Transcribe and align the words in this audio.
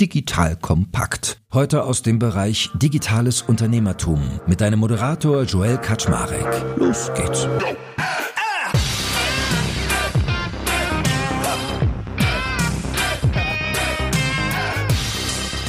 Digital 0.00 0.54
Kompakt. 0.54 1.40
Heute 1.52 1.82
aus 1.82 2.02
dem 2.02 2.20
Bereich 2.20 2.70
Digitales 2.74 3.42
Unternehmertum 3.42 4.20
mit 4.46 4.60
deinem 4.60 4.78
Moderator 4.78 5.42
Joel 5.42 5.76
Kaczmarek. 5.78 6.46
Los 6.76 7.10
geht's. 7.14 7.48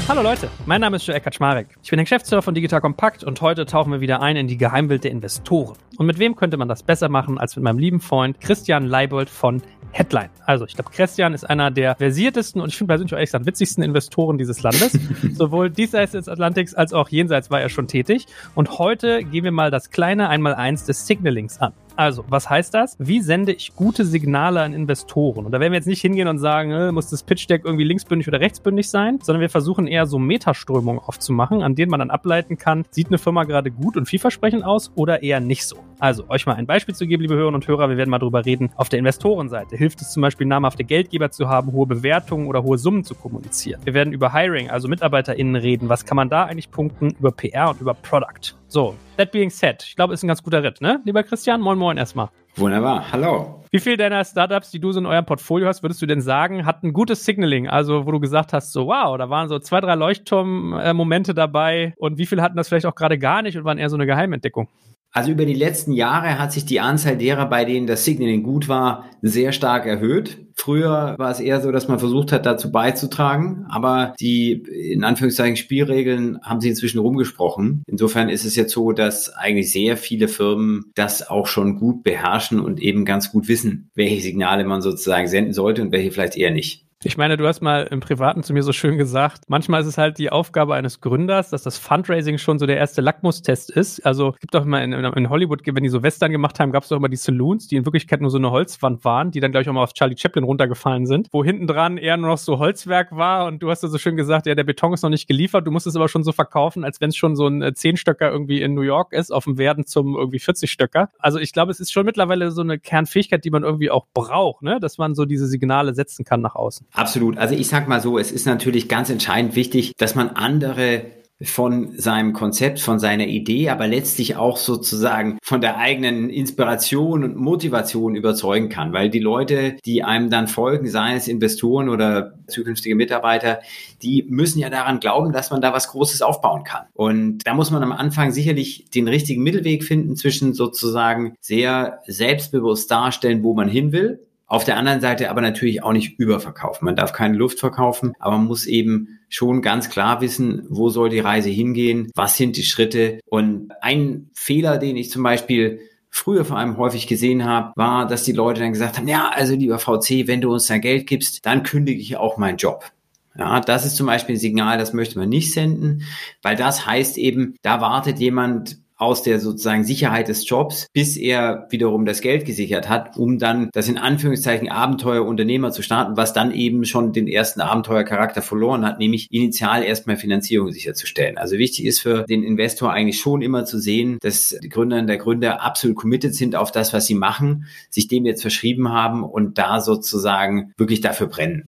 Hallo 0.07 0.22
Leute, 0.22 0.50
mein 0.68 0.82
Name 0.82 0.98
ist 0.98 1.08
Joel 1.08 1.22
Kaczmarek. 1.22 1.68
Ich 1.82 1.90
bin 1.90 1.98
der 1.98 2.04
Geschäftsführer 2.04 2.44
von 2.44 2.54
Digital 2.54 2.82
Compact 2.82 3.24
und 3.24 3.42
heute 3.42 3.66
tauchen 3.66 3.92
wir 3.92 4.00
wieder 4.00 4.22
ein 4.22 4.38
in 4.38 4.48
die 4.48 4.58
Geheimwelt 4.58 5.06
der 5.06 5.12
Investoren. 5.12 5.76
Und 5.98 6.06
mit 6.06 6.20
wem 6.20 6.36
könnte 6.36 6.58
man 6.58 6.68
das 6.68 6.84
besser 6.84 7.10
machen 7.10 7.40
als 7.40 7.56
mit 7.56 7.64
meinem 7.64 7.80
lieben 7.80 8.00
Freund 8.00 8.40
Christian 8.40 8.86
Leibold 8.86 9.30
von 9.30 9.64
Headline. 9.92 10.29
Also 10.46 10.65
ich 10.65 10.76
glaube, 10.76 10.92
Christian 10.92 11.33
ist 11.33 11.49
einer 11.49 11.72
der 11.72 11.96
versiertesten 11.96 12.62
und 12.62 12.69
ich 12.69 12.78
finde 12.78 12.92
persönlich 12.92 13.13
auch 13.13 13.17
ehrlich 13.17 13.29
gesagt 13.29 13.46
witzigsten 13.46 13.83
Investoren 13.83 14.37
dieses 14.37 14.62
Landes. 14.62 14.97
Sowohl 15.33 15.69
diesseits 15.69 16.13
des 16.13 16.27
Atlantiks 16.27 16.73
als 16.73 16.94
auch 16.94 17.09
jenseits 17.09 17.50
war 17.50 17.62
er 17.62 17.70
schon 17.70 17.88
tätig. 17.88 18.28
Und 18.55 18.80
heute 18.80 19.23
gehen 19.23 19.44
wir 19.44 19.52
mal 19.52 19.72
das 19.72 19.90
kleine 19.90 20.30
Einmaleins 20.30 20.86
des 20.86 21.08
Signalings 21.08 21.59
an. 21.59 21.73
Also, 21.99 22.23
was 22.30 22.49
heißt 22.49 22.73
das? 22.73 22.95
Wie 22.98 23.20
sende 23.20 23.52
ich 23.52 23.76
gute 23.76 24.05
Signale 24.05 24.62
an 24.62 24.71
Investoren? 24.71 25.45
Und 25.45 25.52
da 25.52 25.59
werden 25.59 25.73
wir 25.73 25.80
jetzt 25.80 25.85
nicht 25.85 25.99
hingehen 25.99 26.30
und 26.30 26.38
sagen, 26.38 26.72
äh, 26.72 26.94
muss 26.94 27.09
das 27.09 27.23
Pitch 27.23 27.49
Deck 27.49 27.63
irgendwie 27.66 27.84
linksbündig 27.84 28.25
oder 28.25 28.39
rechtsbündig 28.39 28.89
sein, 28.89 29.20
sondern 29.22 29.41
wir 29.41 29.49
versuchen 29.49 29.85
eher 29.85 30.05
so 30.05 30.17
Metaströmungen 30.17 31.02
aufzumachen, 31.02 31.62
an 31.62 31.75
denen 31.75 31.91
man 31.91 31.99
dann 31.99 32.09
ableiten 32.09 32.58
kann, 32.58 32.85
sieht 32.89 33.08
eine 33.08 33.17
Firma 33.17 33.44
gerade 33.44 33.70
gut 33.70 33.98
und 33.98 34.05
vielversprechend 34.05 34.63
aus 34.63 34.94
oder 34.95 35.23
eher 35.23 35.41
nicht 35.41 35.66
so. 35.66 35.75
Also, 35.99 36.23
euch 36.30 36.45
mal 36.45 36.55
ein 36.55 36.67
Beispiel 36.67 36.95
zu 36.95 37.05
geben, 37.05 37.23
liebe 37.23 37.34
Hörerinnen 37.34 37.55
und 37.55 37.67
Hörer, 37.67 37.89
wir 37.89 37.98
werden 37.98 38.11
mal 38.11 38.20
drüber 38.20 38.45
reden. 38.45 38.72
Auf 38.77 38.88
der 38.88 39.00
Investorenseite 39.00 39.75
hilft 39.75 40.00
es 40.00 40.13
zum 40.13 40.22
Beispiel, 40.22 40.47
namhafte 40.47 40.86
Geldgeber 40.86 41.31
zu 41.31 41.50
haben, 41.50 41.73
hohe 41.73 41.86
Bewertungen 41.86 42.47
oder 42.47 42.63
hohe 42.63 42.77
Summen 42.77 43.03
zu 43.03 43.13
kommunizieren. 43.13 43.81
Wir 43.84 43.94
werden 43.94 44.13
über 44.13 44.31
Hiring, 44.31 44.70
also 44.70 44.88
MitarbeiterInnen 44.88 45.58
reden. 45.58 45.89
Was 45.89 46.05
kann 46.05 46.16
man 46.16 46.30
da 46.30 46.45
eigentlich 46.45 46.72
punkten? 46.72 47.09
Über 47.20 47.34
PR 47.34 47.72
und 47.72 47.81
über 47.81 47.94
Product. 47.94 48.56
So, 48.72 48.95
that 49.17 49.31
being 49.31 49.50
said, 49.50 49.84
ich 49.84 49.95
glaube, 49.95 50.14
ist 50.14 50.23
ein 50.23 50.28
ganz 50.28 50.44
guter 50.44 50.62
Ritt, 50.62 50.80
ne? 50.80 51.02
Lieber 51.03 51.23
Christian, 51.23 51.59
moin 51.59 51.75
moin 51.80 51.98
erstmal. 51.98 52.30
Wunderbar, 52.56 53.12
hallo. 53.12 53.64
Wie 53.72 53.80
viele 53.80 53.98
deiner 53.98 54.23
Startups, 54.23 54.70
die 54.70 54.80
du 54.80 54.92
so 54.92 55.00
in 55.00 55.08
eurem 55.08 55.25
Portfolio 55.25 55.67
hast, 55.67 55.81
würdest 55.81 56.00
du 56.03 56.06
denn 56.06 56.22
sagen, 56.22 56.67
hatten 56.67 56.88
ein 56.88 56.94
gutes 56.94 57.25
Signaling? 57.25 57.67
Also, 57.67 58.06
wo 58.06 58.12
du 58.12 58.20
gesagt 58.20 58.53
hast, 58.53 58.72
so 58.72 58.86
wow, 58.86 59.17
da 59.17 59.28
waren 59.31 59.50
so 59.50 59.58
zwei, 59.58 59.81
drei 59.81 59.95
Leuchtturm-Momente 59.95 61.34
dabei 61.34 61.95
und 61.97 62.20
wie 62.20 62.28
viele 62.28 62.44
hatten 62.44 62.58
das 62.58 62.70
vielleicht 62.70 62.86
auch 62.86 62.94
gerade 62.94 63.17
gar 63.17 63.42
nicht 63.42 63.58
und 63.58 63.66
waren 63.66 63.80
eher 63.80 63.90
so 63.90 63.95
eine 63.97 64.06
Geheimentdeckung? 64.06 64.70
Also 65.12 65.32
über 65.32 65.46
die 65.46 65.56
letzten 65.56 65.92
Jahre 65.92 66.38
hat 66.38 66.52
sich 66.52 66.66
die 66.66 66.80
Anzahl 66.80 67.18
derer, 67.18 67.50
bei 67.50 67.66
denen 67.66 67.88
das 67.88 68.06
Signaling 68.06 68.44
gut 68.44 68.70
war, 68.70 69.06
sehr 69.22 69.52
stark 69.52 69.88
erhöht. 69.88 70.46
Früher 70.56 71.16
war 71.18 71.32
es 71.32 71.40
eher 71.40 71.62
so, 71.62 71.72
dass 71.72 71.88
man 71.88 72.00
versucht 72.00 72.32
hat, 72.32 72.46
dazu 72.46 72.72
beizutragen, 72.72 73.66
aber 73.70 74.14
die 74.20 74.52
in 74.52 75.04
Anführungszeichen 75.04 75.56
Spielregeln 75.56 76.40
haben 76.44 76.60
sich 76.60 76.70
inzwischen 76.70 77.00
rumgesprochen. 77.00 77.84
Insofern 77.88 78.30
ist 78.30 78.46
es 78.46 78.56
jetzt 78.56 78.74
so, 78.74 78.92
dass 78.92 79.30
eigentlich 79.34 79.72
sehr 79.72 79.98
viele 79.98 80.28
Firmen 80.28 80.92
das 80.96 81.28
auch 81.28 81.48
schon 81.48 81.80
gut 81.80 82.04
beherrschen 82.04 82.60
und 82.60 82.82
eben 82.82 83.06
ganz 83.06 83.32
gut 83.32 83.48
wissen, 83.48 83.90
welche 83.96 84.22
Signale 84.22 84.66
man 84.66 84.82
sozusagen 84.82 85.28
senden 85.28 85.54
sollte 85.54 85.82
und 85.82 85.92
welche 85.92 86.12
vielleicht 86.12 86.38
eher 86.38 86.52
nicht. 86.52 86.89
Ich 87.02 87.16
meine, 87.16 87.38
du 87.38 87.47
hast 87.47 87.61
mal 87.61 87.83
im 87.83 88.02
Privaten 88.02 88.44
zu 88.44 88.52
mir 88.52 88.61
so 88.61 88.73
schön 88.73 88.97
gesagt, 88.97 89.44
manchmal 89.47 89.80
ist 89.80 89.88
es 89.88 89.97
halt 89.97 90.17
die 90.17 90.33
Aufgabe 90.33 90.75
eines 90.75 91.00
Gründers, 91.00 91.50
dass 91.50 91.64
das 91.64 91.78
Fundraising 91.78 92.38
schon 92.38 92.59
so 92.59 92.66
der 92.66 92.75
erste 92.75 93.00
Lackmustest 93.00 93.69
ist. 93.69 94.06
Also 94.06 94.36
gibt 94.41 94.53
doch 94.53 94.66
immer 94.66 94.83
in, 94.83 94.91
in 94.91 95.30
Hollywood, 95.30 95.61
wenn 95.66 95.81
die 95.81 95.89
so 95.89 96.03
Western 96.03 96.33
gemacht 96.33 96.59
haben, 96.59 96.73
gab 96.73 96.83
es 96.83 96.89
doch 96.89 96.97
immer 96.97 97.08
die 97.08 97.16
Saloons, 97.16 97.69
die 97.69 97.78
in 97.78 97.86
Wirklichkeit 97.86 98.19
nur 98.19 98.30
so 98.30 98.38
eine 98.38 98.52
Holzwand 98.52 99.06
waren, 99.06 99.31
die 99.31 99.39
dann, 99.39 99.52
glaube 99.52 99.61
ich, 99.61 99.69
auch 99.69 99.73
mal 99.73 99.83
auf 99.83 99.94
Charlie 99.94 100.17
Chaplin 100.17 100.44
runtergefallen 100.44 101.06
sind, 101.06 101.30
wo 101.31 101.41
hinten 101.41 101.67
dran 101.67 101.97
eher 101.97 102.17
nur 102.17 102.31
noch 102.31 102.38
so 102.38 102.59
Holzwerk 102.59 103.16
war 103.16 103.45
und 103.45 103.63
du 103.63 103.69
hast 103.69 103.81
ja 103.81 103.88
so 103.88 103.97
schön 103.97 104.17
gesagt, 104.17 104.45
ja, 104.45 104.53
der 104.53 104.66
Beton 104.66 104.91
ist 104.91 105.02
noch 105.02 105.09
nicht 105.09 105.30
geliefert, 105.30 105.66
du 105.66 105.72
musst 105.72 105.88
es 105.88 105.95
aber 105.95 106.09
schon 106.09 106.25
so 106.25 106.34
verkaufen, 106.34 106.84
als 106.84 107.00
wenn 107.00 107.11
es 107.11 107.16
schon 107.16 107.38
so 107.38 107.47
ein 107.47 107.61
äh, 107.61 107.73
Zehnstöcker 107.73 108.30
irgendwie 108.30 108.61
in 108.61 108.73
New 108.73 108.81
York 108.81 109.13
ist, 109.13 109.31
auf 109.31 109.45
dem 109.45 109.58
Werden 109.58 109.86
zum 109.86 110.17
irgendwie 110.17 110.39
40-Stöcker. 110.39 111.08
Also 111.17 111.39
ich 111.39 111.53
glaube, 111.53 111.72
es 111.72 111.80
ist 111.80 111.94
schon 111.94 112.06
mittlerweile 112.06 112.51
so 112.51 112.62
eine 112.62 112.78
Kernfähigkeit, 112.78 113.45
die 113.45 113.51
man 113.51 113.63
irgendwie 113.63 113.90
auch 113.90 114.07
braucht, 114.13 114.63
ne? 114.63 114.81
dass 114.81 114.97
man 114.97 115.16
so 115.16 115.24
diese 115.24 115.47
Signale 115.47 115.94
setzen 115.94 116.25
kann 116.25 116.41
nach 116.41 116.56
außen. 116.56 116.88
Absolut. 116.91 117.38
Also 117.38 117.55
ich 117.55 117.67
sag 117.67 117.88
mal 117.88 118.01
so, 118.01 118.17
es 118.17 118.31
ist 118.31 118.45
natürlich 118.45 118.89
ganz 118.89 119.09
entscheidend 119.09 119.55
wichtig, 119.55 119.94
dass 119.97 120.16
man 120.16 120.29
andere 120.29 121.05
von 121.41 121.97
seinem 121.97 122.33
Konzept, 122.33 122.81
von 122.81 123.00
seiner 123.00 123.27
Idee, 123.27 123.69
aber 123.69 123.88
letztlich 123.88 124.35
auch 124.35 124.57
sozusagen 124.57 125.38
von 125.41 125.61
der 125.61 125.77
eigenen 125.77 126.29
Inspiration 126.29 127.23
und 127.23 127.38
Motivation 127.38 128.16
überzeugen 128.16 128.67
kann, 128.67 128.91
weil 128.91 129.09
die 129.09 129.19
Leute, 129.19 129.77
die 129.85 130.03
einem 130.03 130.29
dann 130.29 130.50
folgen, 130.50 130.89
seien 130.89 131.16
es 131.16 131.29
Investoren 131.29 131.88
oder 131.88 132.33
zukünftige 132.47 132.95
Mitarbeiter, 132.95 133.59
die 134.01 134.25
müssen 134.27 134.59
ja 134.59 134.69
daran 134.69 135.00
glauben, 135.00 135.31
dass 135.31 135.50
man 135.50 135.61
da 135.61 135.71
was 135.71 135.88
Großes 135.88 136.21
aufbauen 136.21 136.66
kann. 136.66 136.88
Und 136.94 137.39
da 137.45 137.53
muss 137.53 137.71
man 137.71 137.83
am 137.83 137.94
Anfang 137.94 138.31
sicherlich 138.31 138.89
den 138.94 139.07
richtigen 139.07 139.41
Mittelweg 139.41 139.85
finden 139.85 140.17
zwischen 140.17 140.53
sozusagen 140.53 141.35
sehr 141.39 142.01
selbstbewusst 142.06 142.91
darstellen, 142.91 143.44
wo 143.44 143.53
man 143.53 143.69
hin 143.69 143.94
will, 143.94 144.25
auf 144.50 144.64
der 144.64 144.78
anderen 144.78 145.00
Seite 145.00 145.30
aber 145.30 145.42
natürlich 145.42 145.84
auch 145.84 145.94
nicht 145.94 146.20
überverkaufen. 146.20 146.86
Man 146.86 146.96
darf 146.96 147.14
keine 147.14 147.38
Luft 147.38 147.60
verkaufen, 147.60 148.14
aber 148.20 148.38
man 148.38 148.48
muss 148.48 148.66
eben 148.66 149.20
schon 149.30 149.62
ganz 149.62 149.90
klar 149.90 150.22
wissen, 150.22 150.66
wo 150.70 150.90
soll 150.90 151.10
die 151.10 151.20
Reise 151.20 151.50
hingehen, 151.50 152.12
was 152.16 152.36
sind 152.36 152.58
die 152.58 152.64
Schritte. 152.64 153.20
Und 153.28 153.72
ein 153.82 154.32
Fehler, 154.34 154.80
den 154.80 154.98
ich 154.98 155.12
zum 155.12 155.22
Beispiel 155.22 155.80
früher 156.10 156.46
vor 156.46 156.58
allem 156.58 156.78
häufig 156.78 157.06
gesehen 157.06 157.46
habe, 157.46 157.74
war, 157.76 158.08
dass 158.08 158.24
die 158.24 158.32
Leute 158.32 158.62
dann 158.62 158.74
gesagt 158.74 158.98
haben, 158.98 159.08
ja, 159.08 159.30
also 159.30 159.54
lieber 159.54 159.78
VC, 159.78 160.28
wenn 160.28 160.42
du 160.42 160.52
uns 160.52 160.66
dein 160.66 160.81
Geld 160.81 161.06
gibst, 161.06 161.46
dann 161.46 161.62
kündige 161.62 162.02
ich 162.02 162.18
auch 162.18 162.38
meinen 162.38 162.58
Job. 162.58 162.92
Ja, 163.38 163.60
das 163.60 163.86
ist 163.86 163.96
zum 163.96 164.08
Beispiel 164.08 164.36
ein 164.36 164.40
Signal, 164.40 164.80
das 164.80 164.94
möchte 164.94 165.20
man 165.20 165.30
nicht 165.30 165.54
senden, 165.54 166.02
weil 166.42 166.56
das 166.56 166.88
heißt 166.88 167.20
eben, 167.20 167.56
da 167.62 167.80
wartet 167.80 168.18
jemand 168.18 168.80
aus 169.00 169.24
der 169.24 169.40
sozusagen 169.40 169.84
Sicherheit 169.84 170.28
des 170.28 170.48
Jobs, 170.48 170.88
bis 170.94 171.18
er 171.18 171.68
wiederum 171.70 172.06
das 172.06 172.22
Geld 172.22 172.46
gesichert 172.46 172.90
hat, 172.90 173.18
um 173.18 173.40
dann 173.40 173.70
das 173.74 173.88
in 173.88 173.98
Anführungszeichen 173.98 174.70
Abenteuerunternehmer 174.70 175.72
zu 175.72 175.82
starten, 175.82 176.18
was 176.18 176.34
dann 176.34 176.52
eben 176.52 176.86
schon 176.86 177.14
den 177.14 177.28
ersten 177.28 177.62
Abenteuercharakter 177.62 178.42
verloren 178.42 178.86
hat, 178.86 179.00
nämlich 179.00 179.32
initial 179.32 179.84
erstmal 179.84 180.18
Finanzierung 180.18 180.72
sicherzustellen. 180.72 181.38
Also 181.38 181.58
wichtig 181.58 181.86
ist 181.86 182.02
für 182.02 182.24
den 182.24 182.44
Investor 182.44 182.92
eigentlich 182.92 183.20
schon 183.20 183.42
immer 183.42 183.64
zu 183.66 183.80
sehen, 183.80 184.18
dass 184.22 184.56
die 184.62 184.70
Gründerinnen 184.70 185.08
der 185.08 185.18
Gründer 185.18 185.62
absolut 185.62 185.96
committed 185.96 186.36
sind 186.36 186.56
auf 186.56 186.72
das, 186.72 186.94
was 186.94 187.06
sie 187.06 187.16
machen, 187.16 187.66
sich 187.90 188.10
dem 188.10 188.26
jetzt 188.26 188.42
verschrieben 188.42 188.90
haben 188.92 189.24
und 189.24 189.58
da 189.58 189.80
sozusagen 189.80 190.74
wirklich 190.78 191.00
dafür 191.00 191.28
brennen. 191.28 191.64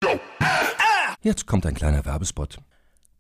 Jetzt 1.22 1.46
kommt 1.46 1.66
ein 1.66 1.76
kleiner 1.76 2.06
Werbespot. 2.06 2.58